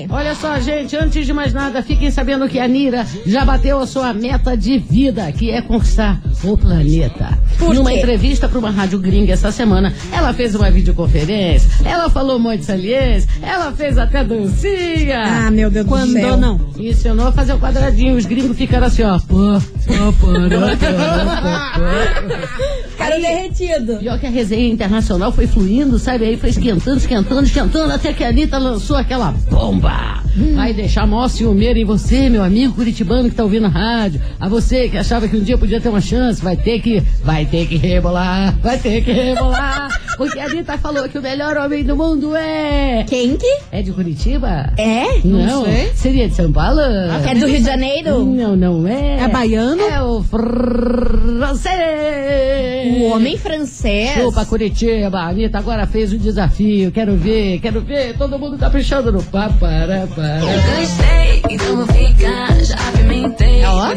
Olha 0.10 0.36
só, 0.36 0.60
gente, 0.60 0.96
antes 0.96 1.26
de 1.26 1.34
mais 1.34 1.54
nada, 1.54 1.82
fiquem 1.82 2.12
sabendo 2.12 2.48
que 2.48 2.60
a 2.60 2.68
Nira 2.68 3.06
já 3.26 3.44
bateu 3.46 3.80
a 3.80 3.88
sua 3.88 4.14
meta 4.14 4.56
de 4.56 4.78
vida, 4.78 5.32
que 5.32 5.50
é 5.52 5.62
conquistar 5.62 6.22
o 6.44 6.58
planeta. 6.58 7.38
Por 7.58 7.74
Numa 7.76 7.92
quê? 7.92 7.98
entrevista 8.00 8.50
para 8.50 8.60
uma 8.60 8.72
rádio 8.72 9.00
gringa 9.00 9.34
essa 9.34 9.52
semana, 9.52 9.94
ela 10.12 10.34
fez 10.34 10.56
uma 10.56 10.70
videoconferência, 10.72 11.70
ela 11.86 12.10
falou 12.10 12.38
um 12.38 12.40
monte 12.40 12.60
de 12.60 12.66
saliência, 12.66 13.30
ela 13.42 13.72
fez 13.72 13.98
até 13.98 14.24
dancinha. 14.24 15.24
Ah, 15.48 15.52
meu 15.52 15.70
Deus 15.70 15.86
do 15.86 15.90
Quando 15.90 16.12
céu. 16.14 16.38
não? 16.38 16.60
E 16.78 16.90
ensinou 16.90 17.28
a 17.28 17.32
fazer 17.32 17.54
o 17.54 17.60
quadradinho. 17.60 18.16
Os 18.18 18.26
gringos 18.26 18.58
ficaram 18.58 18.88
assim, 18.88 19.04
ó. 19.04 19.20
Pô, 19.20 19.62
pô, 19.88 20.14
pô, 20.20 20.28
Ficaram 23.14 23.22
derretido. 23.22 23.98
Pior 23.98 24.20
que 24.20 24.26
a 24.26 24.30
resenha 24.30 24.70
internacional 24.70 25.32
foi 25.32 25.48
fluindo, 25.48 26.00
sabe? 26.00 26.26
Aí 26.26 26.38
foi 26.38 26.50
esquentando, 26.50 26.98
esquentando, 26.98 27.44
esquentando, 27.44 27.94
até 27.94 28.14
que 28.14 28.24
a 28.24 28.30
Anitta 28.30 28.58
lançou 28.58 28.96
aquela 28.98 29.32
bomba. 29.50 30.24
Vai 30.56 30.74
deixar 30.74 31.06
maior 31.06 31.28
ciumeiro 31.28 31.78
em 31.78 31.86
você, 31.86 32.28
meu 32.28 32.44
amigo 32.44 32.74
curitibano 32.74 33.30
que 33.30 33.36
tá 33.36 33.44
ouvindo 33.44 33.68
a 33.68 33.70
rádio. 33.70 34.20
A 34.40 34.50
você 34.50 34.90
que 34.90 34.98
achava 34.98 35.28
que 35.28 35.38
um 35.38 35.44
dia 35.44 35.58
podia 35.58 35.80
ter 35.80 35.90
uma 35.90 36.02
chance, 36.02 36.42
vai 36.42 36.58
ter 36.58 36.80
que, 36.80 37.04
vai 37.24 37.46
ter 37.46 37.68
que 37.68 37.78
rebolar, 37.78 38.58
vai 38.60 38.80
ter 38.80 39.04
que 39.04 39.12
rebolar. 39.12 39.90
Porque 40.18 40.40
a 40.40 40.46
Anitta 40.46 40.78
falou 40.78 41.08
que 41.08 41.18
o 41.18 41.22
melhor 41.22 41.58
homem 41.58 41.84
do 41.84 41.96
mundo 41.96 42.36
é... 42.36 43.04
Quem 43.08 43.38
que? 43.38 43.60
É 43.72 43.82
de 43.82 43.92
Curitiba? 43.92 44.74
É? 44.78 45.20
Não, 45.24 45.66
sei. 45.66 45.92
seria 45.96 46.28
de 46.30 46.36
São 46.36 46.52
Paulo? 46.52 46.80
É 46.82 47.36
do 47.36 47.48
Rio 47.48 47.60
de 47.60 47.66
Janeiro? 47.66 48.24
Não, 48.26 48.56
não 48.56 48.88
é. 48.88 49.20
É 49.20 49.28
baiano? 49.28 49.82
É 49.82 50.02
o 50.02 50.24
francês. 50.24 51.74
O 53.04 53.16
homem 53.16 53.38
francês. 53.38 54.12
Chupa 54.14 54.46
Curitiba, 54.46 55.20
a 55.20 55.30
Anitta 55.30 55.58
agora 55.58 55.86
fez 55.86 56.14
o 56.14 56.18
desafio. 56.18 56.92
Quero 56.92 57.16
ver, 57.16 57.60
quero 57.60 57.82
ver. 57.82 58.18
Todo 58.18 58.40
mundo 58.40 58.58
caprichando 58.58 59.12
no 59.12 59.22
papará, 59.24 60.08
para. 60.16 60.40
Gostei, 60.40 61.42
então 61.50 61.76
vou 61.76 61.88
ficar. 61.88 62.64
Já 62.64 62.76
apimentei, 62.90 63.64
Ó. 63.66 63.88
Tá 63.88 63.94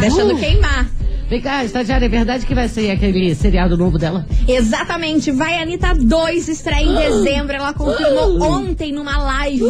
deixando 0.00 0.36
queimar. 0.36 0.88
Vem 1.34 1.40
cá, 1.42 1.64
estagiária, 1.64 2.06
é 2.06 2.08
verdade 2.08 2.46
que 2.46 2.54
vai 2.54 2.68
ser 2.68 2.92
aquele 2.92 3.34
seriado 3.34 3.76
novo 3.76 3.98
dela? 3.98 4.24
Exatamente, 4.46 5.32
vai 5.32 5.60
Anitta 5.60 5.92
2, 5.92 6.46
estreia 6.48 6.84
em 6.84 6.94
dezembro. 6.94 7.56
Ela 7.56 7.72
confirmou 7.72 8.40
ontem 8.40 8.92
numa 8.92 9.18
live 9.18 9.64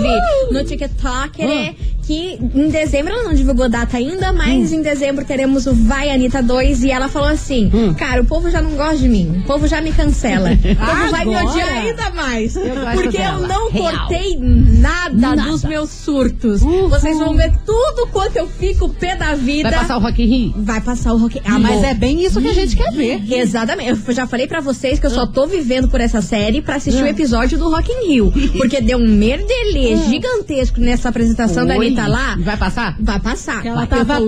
no 0.50 0.62
TikTok, 0.62 1.42
né? 1.42 1.74
Que 2.06 2.38
em 2.54 2.68
dezembro 2.68 3.14
ela 3.14 3.22
não 3.22 3.32
divulgou 3.32 3.66
data 3.66 3.96
ainda, 3.96 4.30
mas 4.30 4.74
em 4.74 4.82
dezembro 4.82 5.24
teremos 5.24 5.66
o 5.66 5.72
Vai 5.72 6.10
Anitta 6.10 6.42
2 6.42 6.84
e 6.84 6.90
ela 6.90 7.08
falou 7.08 7.30
assim: 7.30 7.70
Cara, 7.96 8.20
o 8.20 8.26
povo 8.26 8.50
já 8.50 8.60
não 8.60 8.72
gosta 8.72 8.98
de 8.98 9.08
mim, 9.08 9.40
o 9.42 9.46
povo 9.46 9.66
já 9.66 9.80
me 9.80 9.90
cancela. 9.90 10.50
O 10.74 10.86
povo 10.86 11.10
vai 11.10 11.24
me 11.24 11.34
odiar 11.34 11.68
ainda 11.68 12.10
mais. 12.10 12.56
Eu 12.56 12.74
porque 12.94 13.16
dela. 13.16 13.40
eu 13.40 13.48
não 13.48 13.70
Real. 13.70 13.90
cortei 13.90 14.36
nada, 14.38 15.14
Nada. 15.14 15.42
dos 15.42 15.64
meus 15.64 15.88
surtos. 15.88 16.60
Vocês 16.60 17.16
vão 17.16 17.34
ver 17.34 17.52
tudo 17.64 18.06
quanto 18.12 18.36
eu 18.36 18.46
fico 18.48 18.88
pé 18.90 19.16
da 19.16 19.34
vida. 19.34 19.70
Vai 19.70 19.78
passar 19.80 19.96
o 19.96 20.00
Rock 20.00 20.22
in 20.22 20.26
Rio? 20.26 20.54
Vai 20.58 20.80
passar 20.82 21.14
o 21.14 21.18
rock. 21.18 21.40
Ah, 21.54 21.58
mas 21.58 21.82
é 21.82 21.94
bem 21.94 22.24
isso 22.24 22.40
que 22.40 22.48
a 22.48 22.52
gente 22.52 22.76
quer 22.76 22.90
ver. 22.92 23.22
Exatamente. 23.32 24.00
Eu 24.06 24.14
já 24.14 24.26
falei 24.26 24.46
pra 24.46 24.60
vocês 24.60 24.98
que 24.98 25.06
eu 25.06 25.10
só 25.10 25.26
tô 25.26 25.46
vivendo 25.46 25.88
por 25.88 26.00
essa 26.00 26.20
série 26.20 26.60
pra 26.60 26.76
assistir 26.76 27.02
o 27.02 27.06
episódio 27.06 27.56
do 27.58 27.70
Rock 27.70 27.90
in 27.92 28.08
Rio. 28.08 28.32
Porque 28.56 28.80
deu 28.80 28.98
um 28.98 29.08
merdelê 29.08 29.96
gigantesco 30.08 30.80
nessa 30.80 31.08
apresentação 31.08 31.66
da 31.66 31.76
Oi. 31.76 31.86
Anitta 31.86 32.06
lá. 32.06 32.36
Vai 32.40 32.56
passar? 32.56 32.96
Vai 33.00 33.20
passar. 33.20 33.64
Ela 33.64 33.86
tava- 33.86 34.18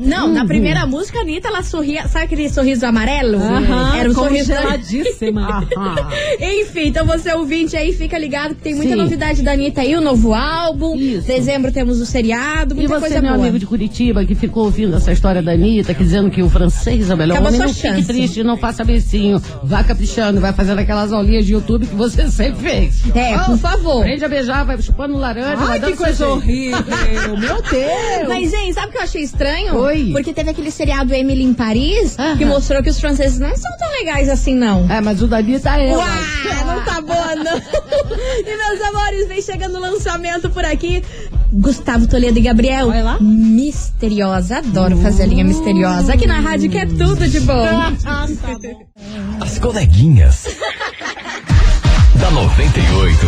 Não, 0.00 0.28
na 0.32 0.44
primeira 0.44 0.86
música, 0.86 1.18
a 1.18 1.22
Anitta, 1.22 1.48
ela 1.48 1.62
sorria. 1.62 2.06
Sabe 2.08 2.26
aquele 2.26 2.48
sorriso 2.48 2.84
amarelo? 2.86 3.38
Aham, 3.38 3.96
Era 3.96 4.10
um 4.10 4.14
sorriso. 4.14 4.52
congeladíssima. 4.52 5.66
Enfim, 6.40 6.88
então 6.88 7.06
você 7.06 7.32
ouvinte 7.32 7.76
aí, 7.76 7.92
fica 7.92 8.18
ligado 8.18 8.54
que 8.54 8.62
tem 8.62 8.74
muita 8.74 8.92
Sim. 8.92 8.98
novidade 8.98 9.42
da 9.42 9.52
Anitta 9.52 9.80
aí, 9.80 9.94
o 9.96 10.00
novo 10.00 10.34
álbum. 10.34 10.96
Isso. 10.96 11.26
Dezembro 11.26 11.72
temos 11.72 12.00
o 12.00 12.06
seriado, 12.06 12.74
E 12.74 12.76
muita 12.78 12.94
você, 12.94 13.00
coisa 13.00 13.20
meu 13.22 13.32
boa. 13.34 13.42
amigo 13.42 13.58
de 13.58 13.66
Curitiba, 13.66 14.24
que 14.24 14.34
ficou 14.34 14.64
ouvindo 14.64 14.96
essa 14.96 15.12
história 15.12 15.42
da 15.42 15.52
Anitta, 15.52 15.94
que 15.94 16.02
dizendo 16.02 16.30
que 16.30 16.42
o 16.42 16.47
francês 16.50 17.10
é 17.10 17.16
melhor 17.16 17.34
Acabou 17.34 17.48
homem, 17.48 17.60
não 17.60 17.68
fique 17.74 17.88
chance. 17.88 18.06
triste, 18.06 18.42
não 18.44 18.56
faça 18.56 18.84
beicinho. 18.84 19.40
Vá 19.62 19.82
caprichando, 19.84 20.40
vai 20.40 20.52
fazendo 20.52 20.78
aquelas 20.78 21.12
aulinhas 21.12 21.46
de 21.46 21.52
YouTube 21.52 21.86
que 21.86 21.94
você 21.94 22.28
sempre 22.30 22.60
fez. 22.70 22.94
É, 23.14 23.34
Ah, 23.34 23.44
por 23.44 23.58
favor. 23.58 24.00
Aprende 24.02 24.24
a 24.24 24.28
beijar, 24.28 24.64
vai 24.64 24.80
chupando 24.80 25.16
laranja, 25.16 25.56
Ai, 25.68 25.80
que 25.80 25.92
coisa 25.96 26.28
horrível. 26.28 26.78
Meu 27.38 27.62
Deus. 27.68 28.28
Mas, 28.28 28.50
gente, 28.50 28.74
sabe 28.74 28.88
o 28.88 28.90
que 28.92 28.98
eu 28.98 29.02
achei 29.02 29.22
estranho? 29.22 29.76
Oi. 29.76 30.10
Porque 30.12 30.32
teve 30.32 30.50
aquele 30.50 30.70
seriado 30.70 31.12
Emily 31.14 31.44
em 31.44 31.54
Paris, 31.54 32.18
Aham. 32.18 32.36
que 32.36 32.44
mostrou 32.44 32.82
que 32.82 32.90
os 32.90 32.98
franceses 33.00 33.38
não 33.38 33.54
são 33.56 33.70
tão 33.78 33.90
legais 33.98 34.28
assim, 34.28 34.54
não. 34.54 34.90
É, 34.90 35.00
mas 35.00 35.22
o 35.22 35.26
da 35.26 35.38
Anitta 35.38 35.70
é. 35.70 35.94
Uau, 35.94 36.06
não 36.66 36.84
tá 36.84 37.00
boa, 37.00 37.34
não. 37.36 37.56
e, 37.58 38.56
meus 38.56 38.88
amores, 38.88 39.28
vem 39.28 39.40
chegando 39.42 39.76
o 39.76 39.80
lançamento 39.80 40.50
por 40.50 40.64
aqui. 40.64 41.02
Gustavo 41.52 42.06
Toledo 42.06 42.38
e 42.38 42.42
Gabriel. 42.42 42.88
Vai 42.88 43.02
lá. 43.02 43.18
Misteriosa. 43.20 44.58
Adoro 44.58 44.96
fazer 44.98 45.24
a 45.24 45.26
linha 45.26 45.44
misteriosa. 45.44 46.14
Aqui 46.14 46.26
na 46.26 46.40
rádio 46.40 46.70
que 46.70 46.78
é 46.78 46.86
tudo 46.86 47.28
de 47.28 47.40
bom. 47.40 47.66
As 49.40 49.58
coleguinhas. 49.58 50.44
da 52.20 52.30
98. 52.30 53.26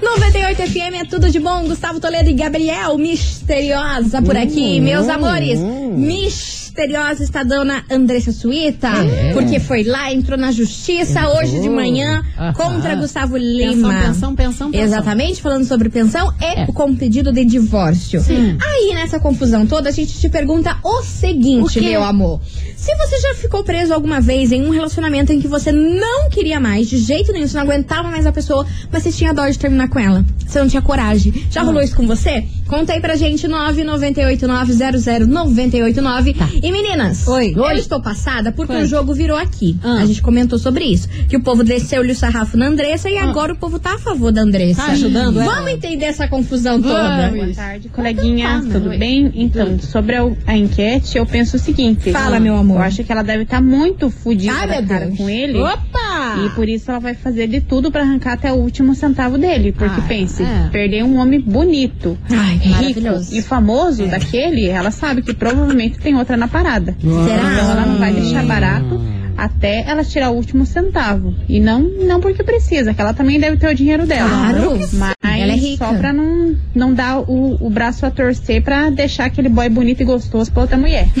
98 0.00 0.62
FM 0.62 0.94
é 1.00 1.04
tudo 1.04 1.30
de 1.30 1.40
bom. 1.40 1.66
Gustavo 1.66 1.98
Toledo 2.00 2.30
e 2.30 2.34
Gabriel, 2.34 2.96
misteriosa 2.96 4.22
por 4.22 4.36
aqui. 4.36 4.80
Meus 4.80 5.08
amores, 5.08 5.58
misteriosa 5.58 6.67
está 6.82 7.40
a 7.40 7.44
dona 7.44 7.84
Andressa 7.90 8.30
Suíta, 8.32 8.88
É. 8.88 9.32
porque 9.32 9.58
foi 9.58 9.82
lá, 9.82 10.12
entrou 10.12 10.38
na 10.38 10.52
justiça 10.52 11.28
hoje 11.28 11.60
de 11.60 11.68
manhã 11.68 12.22
contra 12.54 12.94
Gustavo 12.94 13.34
Pensão, 13.34 13.74
Lima. 13.74 13.88
pensão, 13.94 14.34
pensão, 14.34 14.70
pensão. 14.70 14.72
Exatamente, 14.72 15.42
falando 15.42 15.64
sobre 15.64 15.88
pensão 15.88 16.32
e 16.40 16.44
É. 16.44 16.66
com 16.66 16.94
pedido 16.94 17.32
de 17.32 17.44
divórcio. 17.44 18.22
Aí, 18.28 18.94
nessa 18.94 19.18
confusão 19.18 19.66
toda, 19.66 19.88
a 19.88 19.92
gente 19.92 20.16
te 20.18 20.28
pergunta 20.28 20.76
o 20.84 21.02
seguinte, 21.02 21.80
O 21.80 21.82
meu 21.82 22.04
amor. 22.04 22.40
Se 22.76 22.94
você 22.96 23.18
já 23.20 23.34
ficou 23.34 23.64
preso 23.64 23.92
alguma 23.92 24.20
vez 24.20 24.52
em 24.52 24.64
um 24.64 24.70
relacionamento 24.70 25.32
em 25.32 25.40
que 25.40 25.48
você 25.48 25.72
não 25.72 26.30
queria 26.30 26.60
mais, 26.60 26.88
de 26.88 26.96
jeito 26.98 27.32
nenhum, 27.32 27.48
você 27.48 27.56
não 27.56 27.64
aguentava 27.64 28.08
mais 28.08 28.24
a 28.24 28.30
pessoa, 28.32 28.64
mas 28.92 29.02
você 29.02 29.10
tinha 29.10 29.34
dó 29.34 29.48
de 29.48 29.58
terminar 29.58 29.88
com 29.88 29.98
ela. 29.98 30.24
Você 30.46 30.60
não 30.60 30.68
tinha 30.68 30.80
coragem. 30.80 31.32
Já 31.50 31.62
rolou 31.62 31.82
isso 31.82 31.96
com 31.96 32.06
você? 32.06 32.44
Conta 32.68 32.92
aí 32.92 33.00
pra 33.00 33.16
gente, 33.16 33.48
998900989. 33.48 36.36
E 36.62 36.67
meninas, 36.72 37.26
Oi. 37.28 37.52
eu 37.56 37.62
Oi. 37.62 37.78
estou 37.78 38.00
passada 38.00 38.52
porque 38.52 38.72
Foi. 38.72 38.82
o 38.82 38.86
jogo 38.86 39.14
virou 39.14 39.36
aqui. 39.36 39.76
Ah. 39.82 39.98
A 40.02 40.06
gente 40.06 40.22
comentou 40.22 40.58
sobre 40.58 40.84
isso. 40.84 41.08
Que 41.28 41.36
o 41.36 41.42
povo 41.42 41.62
desceu-lhe 41.64 42.12
o 42.12 42.16
sarrafo 42.16 42.56
na 42.56 42.66
Andressa 42.66 43.08
e 43.10 43.16
agora 43.18 43.52
o 43.52 43.56
povo 43.56 43.78
tá 43.78 43.94
a 43.94 43.98
favor 43.98 44.32
da 44.32 44.42
Andressa. 44.42 44.82
Tá 44.82 44.92
ajudando 44.92 45.40
ela? 45.40 45.54
Vamos 45.54 45.70
entender 45.70 46.06
essa 46.06 46.28
confusão 46.28 46.80
toda. 46.80 47.30
Boa 47.30 47.54
tarde, 47.54 47.88
coleguinha. 47.88 48.62
Tá, 48.64 48.72
Tudo 48.72 48.90
oi. 48.90 48.98
bem? 48.98 49.30
Então, 49.34 49.78
sobre 49.78 50.16
a, 50.16 50.28
a 50.46 50.56
enquete, 50.56 51.18
eu 51.18 51.26
penso 51.26 51.56
o 51.56 51.58
seguinte. 51.58 52.10
Fala, 52.12 52.38
meu 52.40 52.56
amor. 52.56 52.76
Eu 52.78 52.82
acho 52.82 53.04
que 53.04 53.10
ela 53.12 53.22
deve 53.22 53.42
estar 53.44 53.60
muito 53.62 54.10
fodida 54.10 54.66
meu 54.66 54.86
cara 54.86 55.06
Deus. 55.06 55.16
com 55.18 55.28
ele. 55.28 55.58
Opa! 55.58 56.27
E 56.46 56.50
por 56.50 56.68
isso 56.68 56.90
ela 56.90 57.00
vai 57.00 57.14
fazer 57.14 57.46
de 57.48 57.60
tudo 57.60 57.90
pra 57.90 58.02
arrancar 58.02 58.34
até 58.34 58.52
o 58.52 58.56
último 58.56 58.94
centavo 58.94 59.36
dele. 59.38 59.72
Porque 59.72 60.00
Ah, 60.00 60.04
pense, 60.06 60.42
é. 60.42 60.68
perder 60.70 61.02
um 61.04 61.16
homem 61.16 61.40
bonito, 61.40 62.16
Ai, 62.30 62.56
rico 62.56 63.00
e 63.32 63.42
famoso 63.42 64.06
daquele, 64.06 64.66
ela 64.68 64.90
sabe 64.90 65.22
que 65.22 65.34
provavelmente 65.34 65.98
tem 65.98 66.16
outra 66.16 66.36
na 66.36 66.48
parada. 66.48 66.96
Será? 67.00 67.52
Então 67.52 67.70
ela 67.70 67.86
não 67.86 67.98
vai 67.98 68.12
deixar 68.12 68.44
barato 68.44 69.00
até 69.38 69.84
ela 69.88 70.02
tirar 70.02 70.30
o 70.30 70.34
último 70.34 70.66
centavo. 70.66 71.32
E 71.48 71.60
não, 71.60 71.80
não 71.80 72.20
porque 72.20 72.42
precisa, 72.42 72.92
que 72.92 73.00
ela 73.00 73.14
também 73.14 73.38
deve 73.38 73.56
ter 73.56 73.70
o 73.70 73.74
dinheiro 73.74 74.04
dela. 74.04 74.28
Claro. 74.28 74.78
Mas 74.94 75.14
Ela 75.22 75.52
é 75.52 75.56
rica. 75.56 75.86
só 75.86 75.94
pra 75.94 76.12
não, 76.12 76.56
não 76.74 76.92
dar 76.92 77.20
o, 77.20 77.56
o 77.64 77.70
braço 77.70 78.04
a 78.04 78.10
torcer 78.10 78.60
pra 78.62 78.90
deixar 78.90 79.26
aquele 79.26 79.48
boy 79.48 79.68
bonito 79.68 80.00
e 80.00 80.04
gostoso 80.04 80.50
pra 80.50 80.62
outra 80.62 80.76
mulher. 80.76 81.08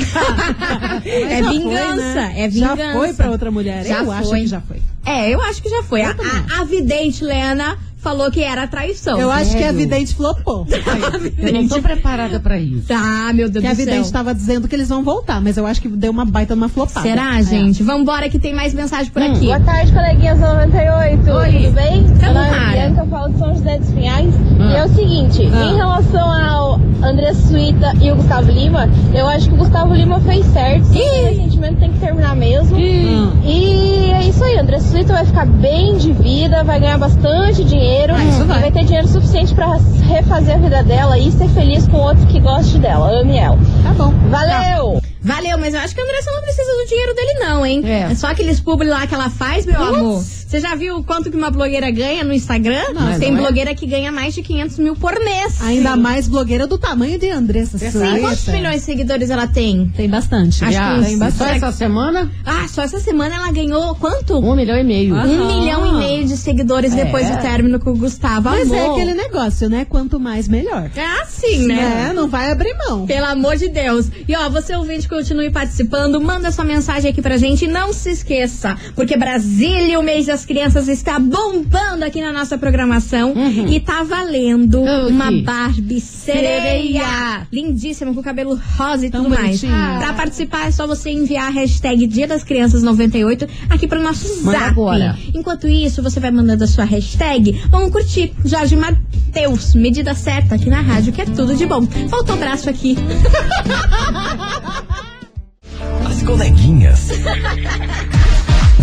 É 1.04 1.38
Já 1.42 1.48
foi, 1.48 1.58
vingança, 1.58 2.14
né? 2.14 2.34
é 2.36 2.48
vingança. 2.48 2.76
Já 2.76 2.92
foi 2.92 3.14
pra 3.14 3.30
outra 3.30 3.50
mulher. 3.50 3.84
Já 3.84 4.02
eu 4.02 4.10
acho 4.10 4.28
foi. 4.30 4.40
que 4.40 4.46
já 4.48 4.60
foi. 4.60 4.82
É, 5.06 5.30
eu 5.30 5.40
acho 5.42 5.62
que 5.62 5.68
já 5.68 5.82
foi. 5.84 6.02
A, 6.02 6.10
a, 6.10 6.60
a 6.60 6.64
vidente 6.64 7.24
Lena 7.24 7.78
falou 8.08 8.30
que 8.30 8.42
era 8.42 8.66
traição. 8.66 9.20
Eu 9.20 9.30
acho 9.30 9.50
que 9.50 9.58
a 9.58 9.60
Sério? 9.66 9.78
vidente 9.78 10.14
flopou. 10.14 10.66
Eu 11.38 11.52
não 11.52 11.68
tô 11.68 11.82
preparada 11.82 12.40
pra 12.40 12.58
isso. 12.58 12.88
Tá, 12.88 13.30
meu 13.34 13.50
Deus 13.50 13.62
que 13.62 13.66
a 13.70 13.72
do 13.74 13.76
céu. 13.76 13.84
vidente 13.86 14.10
tava 14.10 14.34
dizendo 14.34 14.66
que 14.66 14.74
eles 14.74 14.88
vão 14.88 15.02
voltar, 15.02 15.40
mas 15.42 15.56
eu 15.58 15.66
acho 15.66 15.80
que 15.82 15.88
deu 15.88 16.10
uma 16.10 16.24
baita 16.24 16.54
numa 16.54 16.68
flopada. 16.70 17.02
Será, 17.06 17.40
gente? 17.42 17.82
Vambora 17.82 18.28
que 18.30 18.38
tem 18.38 18.54
mais 18.54 18.72
mensagem 18.72 19.12
por 19.12 19.20
aqui. 19.22 19.46
Boa 19.46 19.60
tarde, 19.60 19.92
coleguinhas 19.92 20.38
98. 20.40 21.30
Oi. 21.30 21.52
Tudo 21.64 21.72
bem? 21.72 22.04
Tamo 22.18 22.32
Meu 22.32 22.34
nome 22.34 22.48
é 22.56 22.70
Bianca, 22.88 23.00
eu 23.02 23.06
falo 23.08 23.32
de 23.32 23.38
São 23.38 23.54
José 23.54 23.78
dos 23.78 23.90
Pinhais. 23.90 24.34
Ah. 24.58 24.72
E 24.72 24.76
é 24.76 24.84
o 24.84 24.88
seguinte, 24.88 25.48
Ah. 25.52 25.64
em 25.64 25.76
relação 25.76 26.32
ao 26.32 26.67
André 27.02 27.32
Suíta 27.34 27.92
e 28.00 28.10
o 28.10 28.16
Gustavo 28.16 28.50
Lima, 28.50 28.88
eu 29.14 29.26
acho 29.26 29.48
que 29.48 29.54
o 29.54 29.58
Gustavo 29.58 29.94
Lima 29.94 30.20
fez 30.20 30.44
certo. 30.46 30.84
Se 30.86 30.98
tem 30.98 31.24
ressentimento 31.24 31.76
tem 31.78 31.92
que 31.92 31.98
terminar 31.98 32.34
mesmo. 32.34 32.76
E 32.78 34.10
é 34.12 34.24
isso 34.24 34.42
aí, 34.44 34.56
o 34.56 34.60
André 34.60 34.78
Suíta 34.80 35.12
vai 35.12 35.24
ficar 35.24 35.46
bem 35.46 35.96
de 35.96 36.12
vida, 36.12 36.64
vai 36.64 36.80
ganhar 36.80 36.98
bastante 36.98 37.64
dinheiro. 37.64 38.14
Ah, 38.14 38.24
isso 38.24 38.42
e 38.42 38.44
vai. 38.44 38.60
vai 38.60 38.72
ter 38.72 38.84
dinheiro 38.84 39.08
suficiente 39.08 39.54
pra 39.54 39.78
refazer 40.02 40.56
a 40.56 40.58
vida 40.58 40.82
dela 40.82 41.18
e 41.18 41.30
ser 41.30 41.48
feliz 41.48 41.86
com 41.86 41.98
outro 41.98 42.26
que 42.26 42.40
goste 42.40 42.78
dela. 42.78 43.10
Ame 43.20 43.36
ela. 43.36 43.58
Tá 43.82 43.90
bom. 43.92 44.12
Valeu! 44.30 45.00
Valeu, 45.22 45.58
mas 45.58 45.74
eu 45.74 45.80
acho 45.80 45.94
que 45.94 46.00
a 46.00 46.04
Andressa 46.04 46.30
não 46.32 46.40
precisa 46.42 46.70
do 46.82 46.86
dinheiro 46.88 47.14
dele, 47.14 47.34
não, 47.40 47.66
hein? 47.66 47.82
É. 47.84 48.14
só 48.14 48.28
aqueles 48.28 48.60
publi 48.60 48.88
lá 48.88 49.06
que 49.06 49.14
ela 49.14 49.30
faz, 49.30 49.66
meu 49.66 49.82
amor. 49.82 50.22
Você 50.48 50.60
já 50.60 50.74
viu 50.74 51.04
quanto 51.04 51.30
que 51.30 51.36
uma 51.36 51.50
blogueira 51.50 51.90
ganha 51.90 52.24
no 52.24 52.32
Instagram? 52.32 52.82
Não, 52.94 53.18
Tem 53.18 53.30
não 53.30 53.38
é? 53.40 53.42
blogueira 53.42 53.74
que 53.74 53.86
ganha 53.86 54.10
mais 54.10 54.32
de 54.34 54.40
500 54.42 54.78
mil 54.78 54.96
por 54.96 55.12
mês. 55.20 55.60
Ainda 55.60 55.94
mais 55.94 56.26
blogueira 56.26 56.66
do 56.66 56.78
tamanho 56.78 57.18
de 57.18 57.28
Andressa 57.28 57.76
Sim, 57.76 57.90
quantos 58.22 58.46
milhões 58.48 58.76
de 58.76 58.80
seguidores 58.86 59.28
ela 59.28 59.46
tem? 59.46 59.92
Tem 59.94 60.08
bastante. 60.08 60.64
Acho 60.64 60.72
Já, 60.72 60.94
que 60.94 61.04
tem 61.04 61.18
bastante. 61.18 61.50
só 61.60 61.66
essa 61.66 61.72
semana, 61.76 62.30
Ah, 62.46 62.66
só 62.66 62.80
essa 62.82 62.98
semana 62.98 63.34
ela 63.36 63.52
ganhou 63.52 63.94
quanto? 63.96 64.38
um 64.38 64.56
milhão 64.56 64.78
e 64.78 64.84
meio. 64.84 65.14
Ah. 65.16 65.24
Um 65.24 65.46
milhão 65.60 65.86
e 65.86 65.98
meio 65.98 66.24
de 66.24 66.36
seguidores 66.38 66.94
depois 66.94 67.28
do 67.28 67.36
término 67.42 67.78
com 67.78 67.90
o 67.90 67.96
Gustavo. 67.96 68.48
Mas 68.48 68.72
é 68.72 68.80
Amor. 68.84 68.92
aquele 68.96 69.12
negócio, 69.14 69.68
né? 69.68 69.84
Quanto 69.84 70.18
mais, 70.18 70.48
melhor. 70.48 70.90
É 70.96 71.04
assim, 71.20 71.66
né? 71.66 72.06
É, 72.08 72.12
não 72.14 72.26
vai 72.26 72.50
abrir 72.50 72.74
mão. 72.86 73.04
Pelo 73.06 73.26
amor 73.26 73.56
de 73.56 73.68
Deus. 73.68 74.06
E 74.26 74.34
ó, 74.34 74.48
você 74.48 74.74
ouvinte, 74.74 75.06
continue 75.08 75.50
participando, 75.50 76.20
manda 76.20 76.50
sua 76.52 76.64
mensagem 76.64 77.10
aqui 77.10 77.22
pra 77.22 77.36
gente 77.36 77.64
e 77.64 77.68
não 77.68 77.92
se 77.92 78.10
esqueça, 78.10 78.76
porque 78.94 79.16
Brasília, 79.16 79.98
o 79.98 80.02
mês 80.02 80.26
das 80.26 80.44
crianças, 80.44 80.88
está 80.88 81.18
bombando 81.18 82.04
aqui 82.04 82.20
na 82.20 82.32
nossa 82.32 82.58
programação 82.58 83.32
e 83.70 83.80
tá 83.80 84.02
valendo 84.02 84.82
Oh, 84.82 85.08
uma 85.08 85.30
Barbie 85.42 86.00
sereia. 86.00 87.46
Lindíssima, 87.52 88.12
com 88.14 88.22
cabelo 88.22 88.58
rosa 88.76 89.06
e 89.06 89.10
Tão 89.10 89.24
tudo 89.24 89.34
mais. 89.34 89.60
bonitinha. 89.60 89.96
Pra 89.98 90.12
participar 90.12 90.68
é 90.68 90.70
só 90.70 90.86
você 90.86 91.10
enviar 91.10 91.46
a 91.48 91.50
hashtag 91.50 92.06
Dia 92.06 92.26
das 92.26 92.44
Crianças 92.44 92.82
98 92.82 93.46
aqui 93.70 93.86
pro 93.86 94.02
nosso 94.02 94.44
Manda 94.44 94.58
zap. 94.58 94.70
agora. 94.70 95.18
Enquanto 95.34 95.66
isso, 95.68 96.02
você 96.02 96.20
vai 96.20 96.30
mandando 96.30 96.64
a 96.64 96.66
sua 96.66 96.84
hashtag. 96.84 97.60
Vamos 97.70 97.90
curtir 97.90 98.32
Jorge 98.44 98.76
Matheus, 98.76 99.74
medida 99.74 100.14
certa 100.14 100.54
aqui 100.54 100.68
na 100.70 100.80
rádio, 100.80 101.12
que 101.12 101.22
é 101.22 101.24
tudo 101.24 101.54
de 101.56 101.66
bom. 101.66 101.86
Faltou 102.08 102.36
o 102.36 102.38
braço 102.38 102.68
aqui. 102.68 102.96
As 106.28 106.34
coleguinhas. 106.34 107.08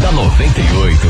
da 0.02 0.12
98. 0.12 1.08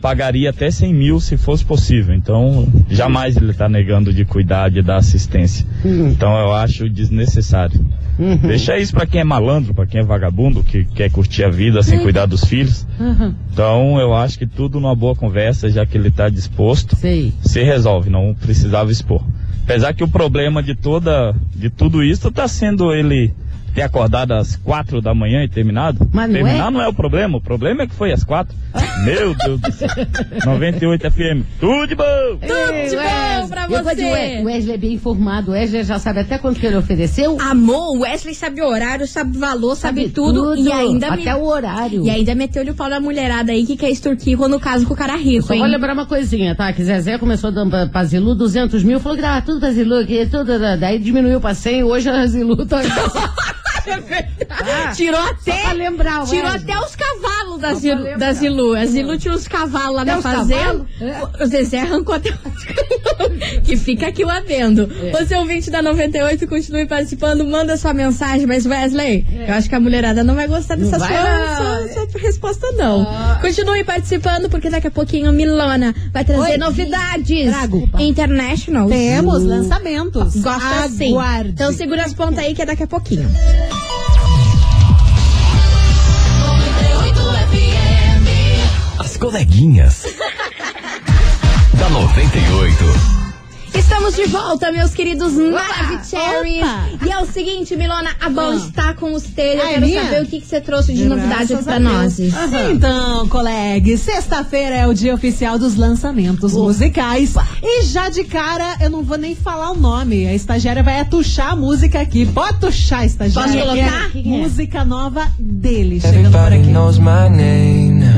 pagaria 0.00 0.50
até 0.50 0.70
100 0.70 0.94
mil 0.94 1.20
se 1.20 1.36
fosse 1.36 1.64
possível. 1.64 2.14
Então, 2.14 2.68
jamais 2.88 3.36
ele 3.36 3.50
está 3.50 3.68
negando 3.68 4.12
de 4.12 4.24
cuidar, 4.24 4.70
de 4.70 4.80
dar 4.80 4.96
assistência. 4.96 5.66
Então, 5.84 6.38
eu 6.38 6.52
acho 6.52 6.88
desnecessário. 6.88 7.84
Uhum. 8.18 8.36
Deixa 8.36 8.78
isso 8.78 8.92
pra 8.92 9.06
quem 9.06 9.20
é 9.20 9.24
malandro, 9.24 9.74
pra 9.74 9.86
quem 9.86 10.00
é 10.00 10.04
vagabundo, 10.04 10.62
que 10.62 10.84
quer 10.84 11.10
curtir 11.10 11.44
a 11.44 11.48
vida 11.48 11.82
sem 11.82 11.98
cuidar 12.00 12.26
dos 12.26 12.44
filhos. 12.44 12.86
Uhum. 12.98 13.34
Então, 13.52 14.00
eu 14.00 14.14
acho 14.14 14.38
que 14.38 14.46
tudo 14.46 14.80
numa 14.80 14.94
boa 14.94 15.14
conversa, 15.14 15.68
já 15.68 15.84
que 15.84 15.96
ele 15.96 16.10
tá 16.10 16.28
disposto, 16.28 16.96
Sei. 16.96 17.32
se 17.42 17.62
resolve, 17.62 18.10
não 18.10 18.34
precisava 18.34 18.90
expor. 18.90 19.22
Apesar 19.64 19.92
que 19.92 20.04
o 20.04 20.08
problema 20.08 20.62
de 20.62 20.74
toda, 20.74 21.34
de 21.54 21.68
tudo 21.68 22.02
isso 22.02 22.30
tá 22.30 22.46
sendo 22.46 22.92
ele 22.92 23.34
ter 23.76 23.82
acordado 23.82 24.32
às 24.32 24.56
quatro 24.56 25.02
da 25.02 25.12
manhã 25.14 25.44
e 25.44 25.48
terminado. 25.48 26.08
Mas 26.10 26.28
não 26.30 26.34
Terminar 26.36 26.68
é? 26.68 26.70
não 26.70 26.80
é 26.80 26.88
o 26.88 26.94
problema, 26.94 27.36
o 27.36 27.40
problema 27.42 27.82
é 27.82 27.86
que 27.86 27.94
foi 27.94 28.10
às 28.10 28.24
quatro. 28.24 28.56
Meu 29.04 29.34
Deus 29.34 29.60
do 29.60 29.70
céu. 29.70 29.88
98 30.46 31.10
FM, 31.10 31.42
tudo 31.60 31.86
de 31.86 31.94
bom! 31.94 32.04
Tudo 32.40 32.88
de 32.88 32.96
bom 32.96 33.48
pra 33.48 33.66
você. 33.66 34.38
O 34.40 34.44
Wesley 34.46 34.74
é 34.74 34.78
bem 34.78 34.94
informado. 34.94 35.50
O 35.50 35.54
Wesley 35.54 35.84
já 35.84 35.98
sabe 35.98 36.20
até 36.20 36.38
quanto 36.38 36.58
que 36.58 36.64
ele 36.66 36.76
ofereceu. 36.76 37.36
Amor, 37.38 37.98
o 37.98 38.00
Wesley 38.00 38.34
sabe 38.34 38.62
o 38.62 38.66
horário, 38.66 39.06
sabe 39.06 39.36
o 39.36 39.40
valor, 39.40 39.76
sabe, 39.76 40.08
tudo, 40.08 40.56
E 40.56 40.72
ainda 40.72 41.08
Até 41.08 41.34
me... 41.34 41.40
o 41.40 41.44
horário. 41.44 42.02
E 42.02 42.08
ainda 42.08 42.34
meteu-lhe 42.34 42.70
o 42.70 42.74
pau 42.74 42.88
na 42.88 42.98
mulherada 42.98 43.52
aí 43.52 43.66
que 43.66 43.76
quer 43.76 43.90
extorquir 43.90 44.38
quando 44.38 44.58
caso 44.58 44.86
com 44.86 44.94
o 44.94 44.96
cara 44.96 45.16
rico, 45.16 45.48
Só 45.48 45.52
hein? 45.52 45.60
vou 45.60 45.68
lembrar 45.68 45.92
uma 45.92 46.06
coisinha, 46.06 46.54
tá? 46.54 46.72
Que 46.72 46.82
Zezé 46.82 47.18
começou 47.18 47.52
dando 47.52 47.68
pra, 47.70 47.86
pra 47.88 48.04
Zilu 48.04 48.34
200 48.34 48.82
mil, 48.82 48.98
falou 49.00 49.16
que 49.16 49.22
dava 49.22 49.44
tudo 49.44 49.60
pra 49.60 49.70
Zilu 49.70 49.96
aqui, 49.98 50.24
tudo, 50.26 50.58
da- 50.58 50.76
daí 50.76 50.98
diminuiu 50.98 51.40
pra 51.42 51.52
100, 51.52 51.84
hoje 51.84 52.08
a 52.08 52.26
Zilu 52.26 52.64
tá... 52.64 52.80
Tirou 54.94 55.20
até. 55.20 55.72
lembrar, 55.72 56.24
Tirou 56.26 56.50
Wesley. 56.52 56.72
até 56.72 56.78
os 56.86 56.96
cavalos 56.96 57.60
da, 57.60 57.74
Zilu, 57.74 58.18
da 58.18 58.32
Zilu. 58.32 58.74
A 58.74 58.84
Zilu 58.86 59.18
tinha 59.18 59.34
uns 59.34 59.46
cavalos 59.48 59.96
lá 59.96 60.02
Até 60.02 60.12
na 60.12 60.18
os 60.18 60.22
fazenda. 60.22 60.86
É. 61.00 61.42
O 61.42 61.46
Zezé 61.46 61.80
arrancou 61.80 62.14
até 62.14 62.30
os 62.30 62.36
cavalos. 62.64 63.38
Que 63.64 63.76
fica 63.76 64.08
aqui 64.08 64.24
o 64.24 64.30
adendo. 64.30 64.90
É. 65.02 65.10
Você 65.12 65.36
ouvinte 65.36 65.70
da 65.70 65.82
98, 65.82 66.46
continue 66.46 66.86
participando, 66.86 67.44
manda 67.44 67.76
sua 67.76 67.92
mensagem. 67.92 68.46
Mas 68.46 68.66
Wesley, 68.66 69.26
eu 69.46 69.54
acho 69.54 69.68
que 69.68 69.74
a 69.74 69.80
mulherada 69.80 70.22
não 70.24 70.34
vai 70.34 70.46
gostar 70.46 70.76
dessa 70.76 70.96
É. 70.96 70.98
Sua, 70.98 71.08
vai, 71.08 71.48
não. 71.84 71.92
sua- 71.92 72.10
sua 72.10 72.20
resposta, 72.20 72.72
não. 72.72 73.06
Continue 73.40 73.84
participando, 73.84 74.48
porque 74.48 74.70
daqui 74.70 74.86
a 74.86 74.90
pouquinho 74.90 75.32
Milona 75.32 75.94
vai 76.12 76.24
trazer 76.24 76.52
Oi. 76.52 76.56
novidades 76.58 77.50
Trago. 77.50 77.88
international. 77.98 78.88
Temos 78.88 79.42
lançamentos. 79.44 80.36
Gosta 80.36 80.84
assim. 80.84 81.10
Aguarde. 81.12 81.50
Então 81.50 81.72
segura 81.72 82.04
as 82.04 82.14
pontas 82.14 82.38
aí 82.38 82.54
que 82.54 82.62
é 82.62 82.66
daqui 82.66 82.82
a 82.82 82.86
pouquinho. 82.86 83.28
As 89.16 89.20
coleguinhas. 89.22 90.02
da 91.78 91.88
98. 91.88 93.16
Estamos 93.74 94.14
de 94.14 94.24
volta, 94.26 94.70
meus 94.72 94.92
queridos 94.92 95.32
Maravicheries. 95.34 96.62
Opa! 96.62 96.88
E 97.06 97.10
é 97.10 97.18
o 97.18 97.26
seguinte, 97.26 97.74
Milona, 97.76 98.10
a 98.20 98.28
bola 98.28 98.54
Ah. 98.54 98.56
está 98.68 98.94
com 98.94 99.12
os 99.14 99.22
telhos. 99.22 99.62
Eu 99.62 99.66
Ah, 99.66 99.70
é 99.70 99.74
quero 99.74 99.86
minha? 99.86 100.02
saber 100.04 100.22
o 100.22 100.26
que, 100.26 100.40
que 100.40 100.46
você 100.46 100.60
trouxe 100.60 100.92
de 100.92 101.04
novidade 101.06 101.54
aqui 101.54 101.64
Graças 101.64 101.64
pra 101.64 101.76
a 101.76 101.80
nós. 101.80 102.16
Deus. 102.16 102.34
Então, 102.72 103.28
colegue, 103.28 103.96
sexta-feira 103.96 104.74
é 104.76 104.86
o 104.86 104.92
dia 104.94 105.14
oficial 105.14 105.58
dos 105.58 105.76
lançamentos 105.76 106.52
musicais. 106.54 107.34
E 107.62 107.84
já 107.84 108.08
de 108.10 108.24
cara, 108.24 108.76
eu 108.80 108.90
não 108.90 109.02
vou 109.02 109.16
nem 109.18 109.34
falar 109.34 109.70
o 109.72 109.76
nome. 109.76 110.26
A 110.26 110.34
estagiária 110.34 110.82
vai 110.82 111.00
atuchar 111.00 111.52
a 111.52 111.56
música 111.56 112.00
aqui. 112.00 112.26
Pode 112.26 112.58
tuchar, 112.60 113.04
estagiária. 113.06 113.52
Posso 113.52 113.64
colocar? 113.66 114.10
Que 114.10 114.18
é 114.20 114.22
Música 114.22 114.84
nova 114.84 115.26
dele, 115.38 116.00
chegando 116.00 116.30
por 116.30 116.38
Everybody 116.38 116.56
aqui. 116.56 116.70
knows 116.70 116.98
my 116.98 117.28
name 117.30 118.04
now. 118.04 118.15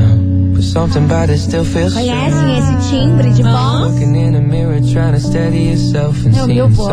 Conhecem 1.93 2.57
esse 2.57 2.89
timbre 2.89 3.31
de 3.31 3.43
voz? 3.43 3.93
É 6.37 6.43
o 6.43 6.47
meu 6.47 6.69
boy. 6.69 6.87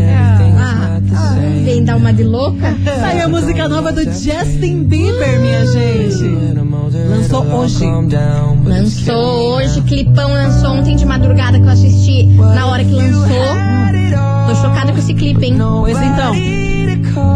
Ah, 0.59 1.01
same. 1.35 1.65
vem 1.65 1.85
dar 1.85 1.97
uma 1.97 2.13
de 2.13 2.23
louca. 2.25 2.77
Saiu 3.01 3.25
a 3.25 3.29
música 3.29 3.69
nova 3.69 3.93
do 3.93 4.03
Justin 4.05 4.85
Bieber, 4.85 5.41
minha 5.41 5.67
gente. 5.67 6.25
Lançou 7.09 7.45
hoje. 7.59 7.75
Lançou 8.65 9.55
hoje, 9.55 9.83
clipão 9.83 10.31
lançou 10.33 10.71
ontem 10.71 10.97
de 10.97 11.05
madrugada 11.07 11.59
que 11.59 11.65
eu 11.67 11.71
assisti 11.71 12.25
na 12.25 12.67
hora 12.67 12.85
que 12.85 12.95
lançou. 12.95 13.27
Tô 14.49 14.55
chocada 14.57 14.93
com 14.93 14.99
esse 14.99 15.15
clipe, 15.15 15.45
hein? 15.47 15.57
Pois 15.83 15.97
então, 15.97 16.35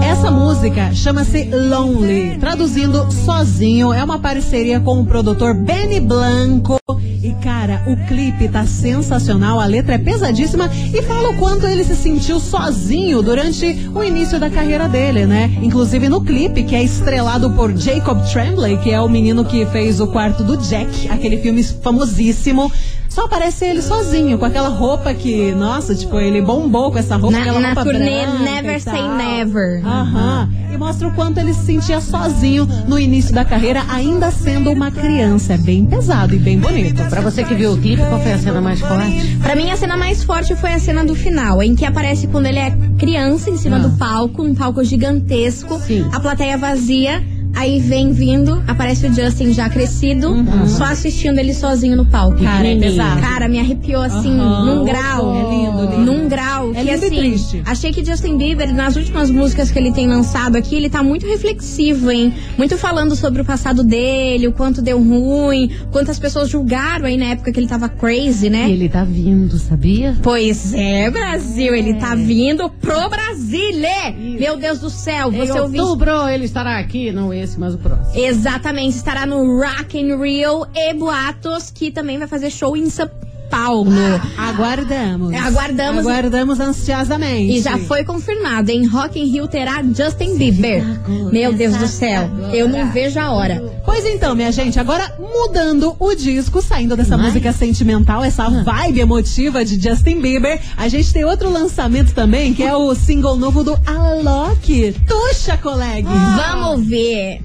essa 0.03 0.31
música 0.31 0.95
chama-se 0.95 1.45
Lonely, 1.45 2.39
traduzindo 2.39 3.11
sozinho, 3.11 3.93
é 3.93 4.03
uma 4.03 4.19
parceria 4.19 4.81
com 4.81 5.01
o 5.01 5.07
produtor 5.07 5.55
Benny 5.55 6.01
Blanco. 6.01 6.79
E 7.23 7.33
cara, 7.43 7.83
o 7.87 7.97
clipe 8.07 8.49
tá 8.49 8.67
sensacional, 8.67 9.59
a 9.59 9.65
letra 9.65 9.95
é 9.95 9.99
pesadíssima 9.99 10.71
e 10.93 11.01
fala 11.03 11.31
o 11.31 11.39
quanto 11.39 11.67
ele 11.67 11.83
se 11.83 11.97
sentiu 11.97 12.39
sozinho 12.39 13.23
durante 13.23 13.89
o 13.95 14.03
início 14.03 14.39
da 14.39 14.51
carreira 14.51 14.87
dele, 14.87 15.25
né? 15.25 15.51
Inclusive 15.63 16.09
no 16.09 16.23
clipe, 16.23 16.65
que 16.65 16.77
é 16.77 16.83
estrelado 16.83 17.51
por 17.53 17.75
Jacob 17.75 18.21
Tremblay, 18.31 18.77
que 18.77 18.91
é 18.91 19.01
o 19.01 19.09
menino 19.09 19.45
que 19.45 19.65
fez 19.67 20.01
o 20.01 20.07
quarto 20.09 20.45
do 20.45 20.57
Jack, 20.59 21.09
aquele 21.09 21.39
filme 21.39 21.63
famosíssimo. 21.63 22.71
Só 23.15 23.27
aparece 23.27 23.65
ele 23.65 23.81
sozinho, 23.81 24.37
com 24.39 24.45
aquela 24.45 24.69
roupa 24.69 25.15
que, 25.15 25.53
nossa, 25.53 25.95
tipo, 25.95 26.19
ele 26.19 26.43
bombou 26.43 26.91
com 26.91 26.99
essa 26.99 27.15
roupa, 27.15 27.37
Na, 27.37 27.43
aquela 27.43 27.61
na 27.61 27.69
roupa 27.69 27.85
turnê 27.85 28.27
Never 28.27 28.81
Say. 28.81 29.09
Never. 29.09 29.87
Aham. 29.87 30.49
E 30.73 30.77
mostra 30.77 31.07
o 31.07 31.13
quanto 31.15 31.39
ele 31.39 31.55
se 31.55 31.65
sentia 31.65 32.01
sozinho 32.01 32.67
no 32.89 32.99
início 32.99 33.33
da 33.33 33.45
carreira, 33.45 33.85
ainda 33.89 34.33
sendo 34.33 34.73
uma 34.73 34.91
criança. 34.91 35.53
É 35.55 35.57
bem 35.57 35.87
pesado 35.87 36.35
e 36.35 36.39
bem 36.41 36.59
bonito. 36.59 37.05
Pra 37.09 37.21
você 37.21 37.45
que 37.45 37.55
viu 37.55 37.75
o 37.75 37.79
clipe, 37.79 38.03
qual 38.03 38.21
foi 38.21 38.33
a 38.33 38.39
cena 38.39 38.61
mais 38.61 38.81
forte? 38.81 39.37
Pra 39.41 39.55
mim, 39.55 39.71
a 39.71 39.77
cena 39.77 39.97
mais 39.97 40.25
forte 40.25 40.57
foi 40.57 40.73
a 40.73 40.79
cena 40.81 41.05
do 41.05 41.15
final, 41.15 41.63
em 41.63 41.77
que 41.77 41.85
aparece 41.87 42.27
quando 42.27 42.47
ele 42.47 42.59
é 42.59 42.73
criança 42.99 43.49
em 43.49 43.57
cima 43.57 43.77
Ah. 43.77 43.79
do 43.79 43.91
palco, 43.91 44.43
um 44.43 44.53
palco 44.57 44.83
gigantesco, 44.83 45.79
Sim. 45.79 46.05
a 46.13 46.19
plateia 46.19 46.59
vazia. 46.59 47.23
Aí 47.57 47.79
vem 47.81 48.13
vindo, 48.13 48.63
aparece 48.67 49.07
o 49.07 49.13
Justin 49.15 49.53
já 49.53 49.69
crescido, 49.69 50.35
só 50.67 50.85
assistindo 50.85 51.39
ele 51.39 51.55
sozinho 51.55 51.97
no 51.97 52.05
palco. 52.07 52.39
Uhum. 52.39 52.45
Cara, 52.45 52.67
é 52.69 52.77
pesado. 52.77 53.21
Cara, 53.21 53.49
me 53.49 53.59
arrepiou 53.59 54.03
assim, 54.03 54.39
Aham. 54.39 54.65
num 54.67 54.85
grau. 54.85 55.35
É 55.35 55.51
lindo, 55.51 55.97
lindo. 55.97 56.13
Num 56.13 56.29
grau. 56.29 56.71
É 56.71 56.75
que 56.75 56.81
lindo 56.81 56.91
e 56.91 56.91
assim, 56.95 57.09
triste. 57.17 57.63
achei 57.65 57.93
que 57.93 58.05
Justin 58.05 58.37
Bieber, 58.37 58.75
nas 58.75 58.97
últimas 58.97 59.31
músicas 59.31 59.71
que 59.71 59.79
ele 59.79 59.93
tem 59.93 60.07
lançado 60.09 60.57
aqui, 60.57 60.75
ele 60.75 60.91
tá 60.91 61.03
muito 61.03 61.27
reflexivo, 61.27 62.11
hein? 62.11 62.33
Muito 62.59 62.77
falando 62.77 63.15
sobre 63.17 63.43
o 63.43 63.45
passado 63.45 63.85
dele, 63.85 64.49
o 64.49 64.53
quanto 64.53 64.83
deu 64.83 64.99
ruim, 65.03 65.71
quantas 65.91 66.19
pessoas 66.19 66.49
julgaram 66.49 67.07
aí 67.07 67.17
na 67.17 67.27
época 67.27 67.53
que 67.53 67.59
ele 67.61 67.69
tava 67.69 67.89
crazy, 67.89 68.51
né? 68.51 68.69
Ele 68.71 68.89
tá 68.89 69.05
vindo, 69.05 69.57
sabia? 69.59 70.17
Pois 70.23 70.75
é, 70.75 71.11
Brasil, 71.11 71.75
ele 71.75 71.95
tá 71.95 72.15
vindo 72.15 72.69
pro 72.81 73.09
Brasília! 73.09 74.15
Meu 74.39 74.57
Deus 74.57 74.81
do 74.81 74.91
céu, 74.91 75.33
Em 75.33 75.37
você 75.47 75.59
ouviu? 75.61 75.83
outubro 75.85 76.29
ele 76.29 76.45
estará 76.45 76.79
aqui, 76.79 77.13
não 77.13 77.33
mas 77.59 77.75
o 77.75 77.79
próximo. 77.79 78.13
Exatamente, 78.15 78.97
estará 78.97 79.27
no 79.27 79.61
Rock 79.61 79.99
in 79.99 80.17
Rio 80.17 80.67
e 80.75 80.95
Boatos, 80.95 81.71
que 81.71 81.91
também 81.91 82.19
vai 82.19 82.27
fazer 82.27 82.51
show 82.51 82.77
em 82.77 82.89
São 82.89 83.09
Paulo. 83.55 83.93
Aguardamos. 84.37 85.33
É, 85.33 85.39
aguardamos. 85.39 86.05
Aguardamos 86.05 86.59
ansiosamente. 86.59 87.57
E 87.57 87.63
já 87.63 87.79
foi 87.79 88.03
confirmado, 88.03 88.69
em 88.71 88.85
Rock 88.85 89.21
in 89.21 89.27
Rio 89.27 89.47
terá 89.47 89.81
Justin 89.81 90.37
Bieber. 90.37 90.85
Meu 91.31 91.53
Deus 91.53 91.77
do 91.77 91.87
céu, 91.87 92.29
eu 92.53 92.69
não 92.69 92.91
vejo 92.91 93.21
a 93.21 93.31
hora. 93.31 93.63
Pois 93.85 94.05
então, 94.05 94.35
minha 94.35 94.51
gente, 94.51 94.81
agora 94.81 95.15
mudando 95.19 95.95
o 96.01 96.15
disco, 96.17 96.61
saindo 96.61 96.97
dessa 96.97 97.17
música 97.17 97.53
sentimental, 97.53 98.25
essa 98.25 98.49
vibe 98.49 99.01
emotiva 99.01 99.65
de 99.65 99.81
Justin 99.81 100.21
Bieber, 100.21 100.61
a 100.77 100.89
gente 100.89 101.13
tem 101.13 101.25
outro 101.25 101.49
lançamento 101.49 102.13
também, 102.13 102.53
que 102.53 102.65
é 102.65 102.75
o 102.75 102.93
single 102.97 103.37
novo 103.37 103.63
do 103.63 103.79
Alok. 103.87 104.97
Tuxa, 105.07 105.57
colega! 105.59 106.11
Vamos 106.11 106.85
ver. 106.87 107.41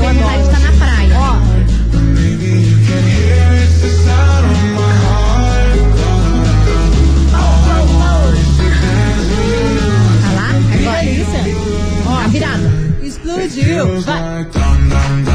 Eu 0.00 0.08
tem 0.08 0.14
vontade 0.14 0.42
de 0.42 0.48
estar 0.48 0.60
na 0.60 0.72
praia. 0.72 1.14
Tá 10.22 10.30
lá? 10.32 10.48
Agora. 10.74 11.04
delícia! 11.04 11.40
A 12.24 12.28
virada. 12.28 12.70
Explodiu! 13.02 14.00
Vai! 14.02 15.29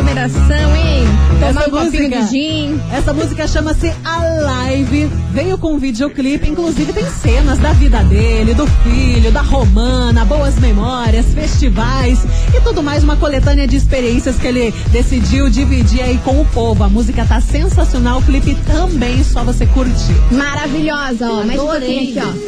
Aglomeração, 0.00 0.76
hein? 0.76 1.04
Tomar 1.40 1.48
Essa 1.62 1.70
um 1.70 1.84
música- 1.84 2.08
de 2.22 2.28
gin. 2.28 2.80
Essa 2.92 3.12
música 3.14 3.46
chama-se 3.48 3.92
Alive. 4.04 5.06
Veio 5.32 5.56
com 5.58 5.74
um 5.74 5.78
videoclipe, 5.78 6.48
inclusive 6.48 6.92
tem 6.92 7.04
cenas 7.06 7.58
da 7.58 7.72
vida 7.72 8.02
dele, 8.04 8.54
do 8.54 8.66
filho, 8.84 9.30
da 9.32 9.40
romana, 9.40 10.24
boas 10.24 10.58
memórias, 10.58 11.26
festivais 11.34 12.18
e 12.54 12.60
tudo 12.60 12.82
mais, 12.82 13.02
uma 13.04 13.16
coletânea 13.16 13.66
de 13.66 13.76
experiências 13.76 14.36
que 14.36 14.46
ele 14.46 14.74
decidiu 14.92 15.48
dividir 15.48 16.02
aí 16.02 16.18
com 16.24 16.40
o 16.40 16.44
povo. 16.46 16.84
A 16.84 16.88
música 16.88 17.24
tá 17.24 17.40
sensacional, 17.40 18.18
o 18.18 18.22
clipe 18.22 18.54
também, 18.66 19.22
só 19.24 19.42
você 19.44 19.66
curtir. 19.66 20.14
Maravilhosa, 20.30 21.30
ó. 21.30 21.44
Mais 21.44 21.58
um 21.60 21.68
Adorei. 21.70 22.14
pouquinho 22.14 22.20
aqui, 22.20 22.40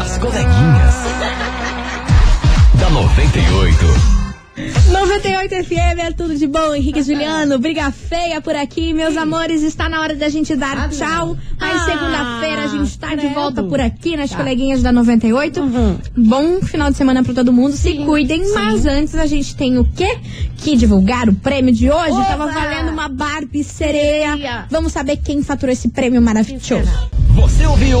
As 0.00 0.16
coleguinhas. 0.18 0.87
Da 2.88 2.94
98. 2.94 3.86
98 4.90 5.64
FM 5.64 5.98
é 5.98 6.12
tudo 6.12 6.34
de 6.34 6.46
bom, 6.46 6.74
Henrique 6.74 7.02
Juliano. 7.02 7.58
Briga 7.58 7.92
feia 7.92 8.40
por 8.40 8.56
aqui, 8.56 8.94
meus 8.94 9.16
amores. 9.16 9.62
Está 9.62 9.88
na 9.88 10.00
hora 10.00 10.14
da 10.16 10.28
gente 10.30 10.56
dar 10.56 10.88
tchau. 10.88 11.36
Mas 11.60 11.82
Ah, 11.82 11.84
segunda-feira 11.84 12.64
a 12.64 12.66
gente 12.66 12.98
tá 12.98 13.14
de 13.14 13.28
volta 13.28 13.62
por 13.62 13.78
aqui 13.78 14.16
nas 14.16 14.34
coleguinhas 14.34 14.82
da 14.82 14.90
98. 14.90 15.60
Uhum. 15.60 15.98
Bom 16.16 16.60
final 16.62 16.90
de 16.90 16.96
semana 16.96 17.22
pra 17.22 17.34
todo 17.34 17.52
mundo. 17.52 17.76
Se 17.76 17.94
cuidem, 18.04 18.52
mas 18.54 18.86
antes 18.86 19.14
a 19.14 19.26
gente 19.26 19.54
tem 19.54 19.78
o 19.78 19.84
quê? 19.84 20.18
Que 20.56 20.74
divulgar 20.76 21.28
o 21.28 21.34
prêmio 21.34 21.72
de 21.74 21.90
hoje. 21.90 22.16
Tava 22.26 22.46
valendo 22.50 22.90
uma 22.90 23.08
Barbie 23.08 23.62
sereia. 23.62 24.66
Vamos 24.70 24.92
saber 24.92 25.18
quem 25.18 25.42
faturou 25.42 25.72
esse 25.72 25.88
prêmio 25.88 26.22
maravilhoso. 26.22 26.90
Você 27.34 27.66
ouviu? 27.66 28.00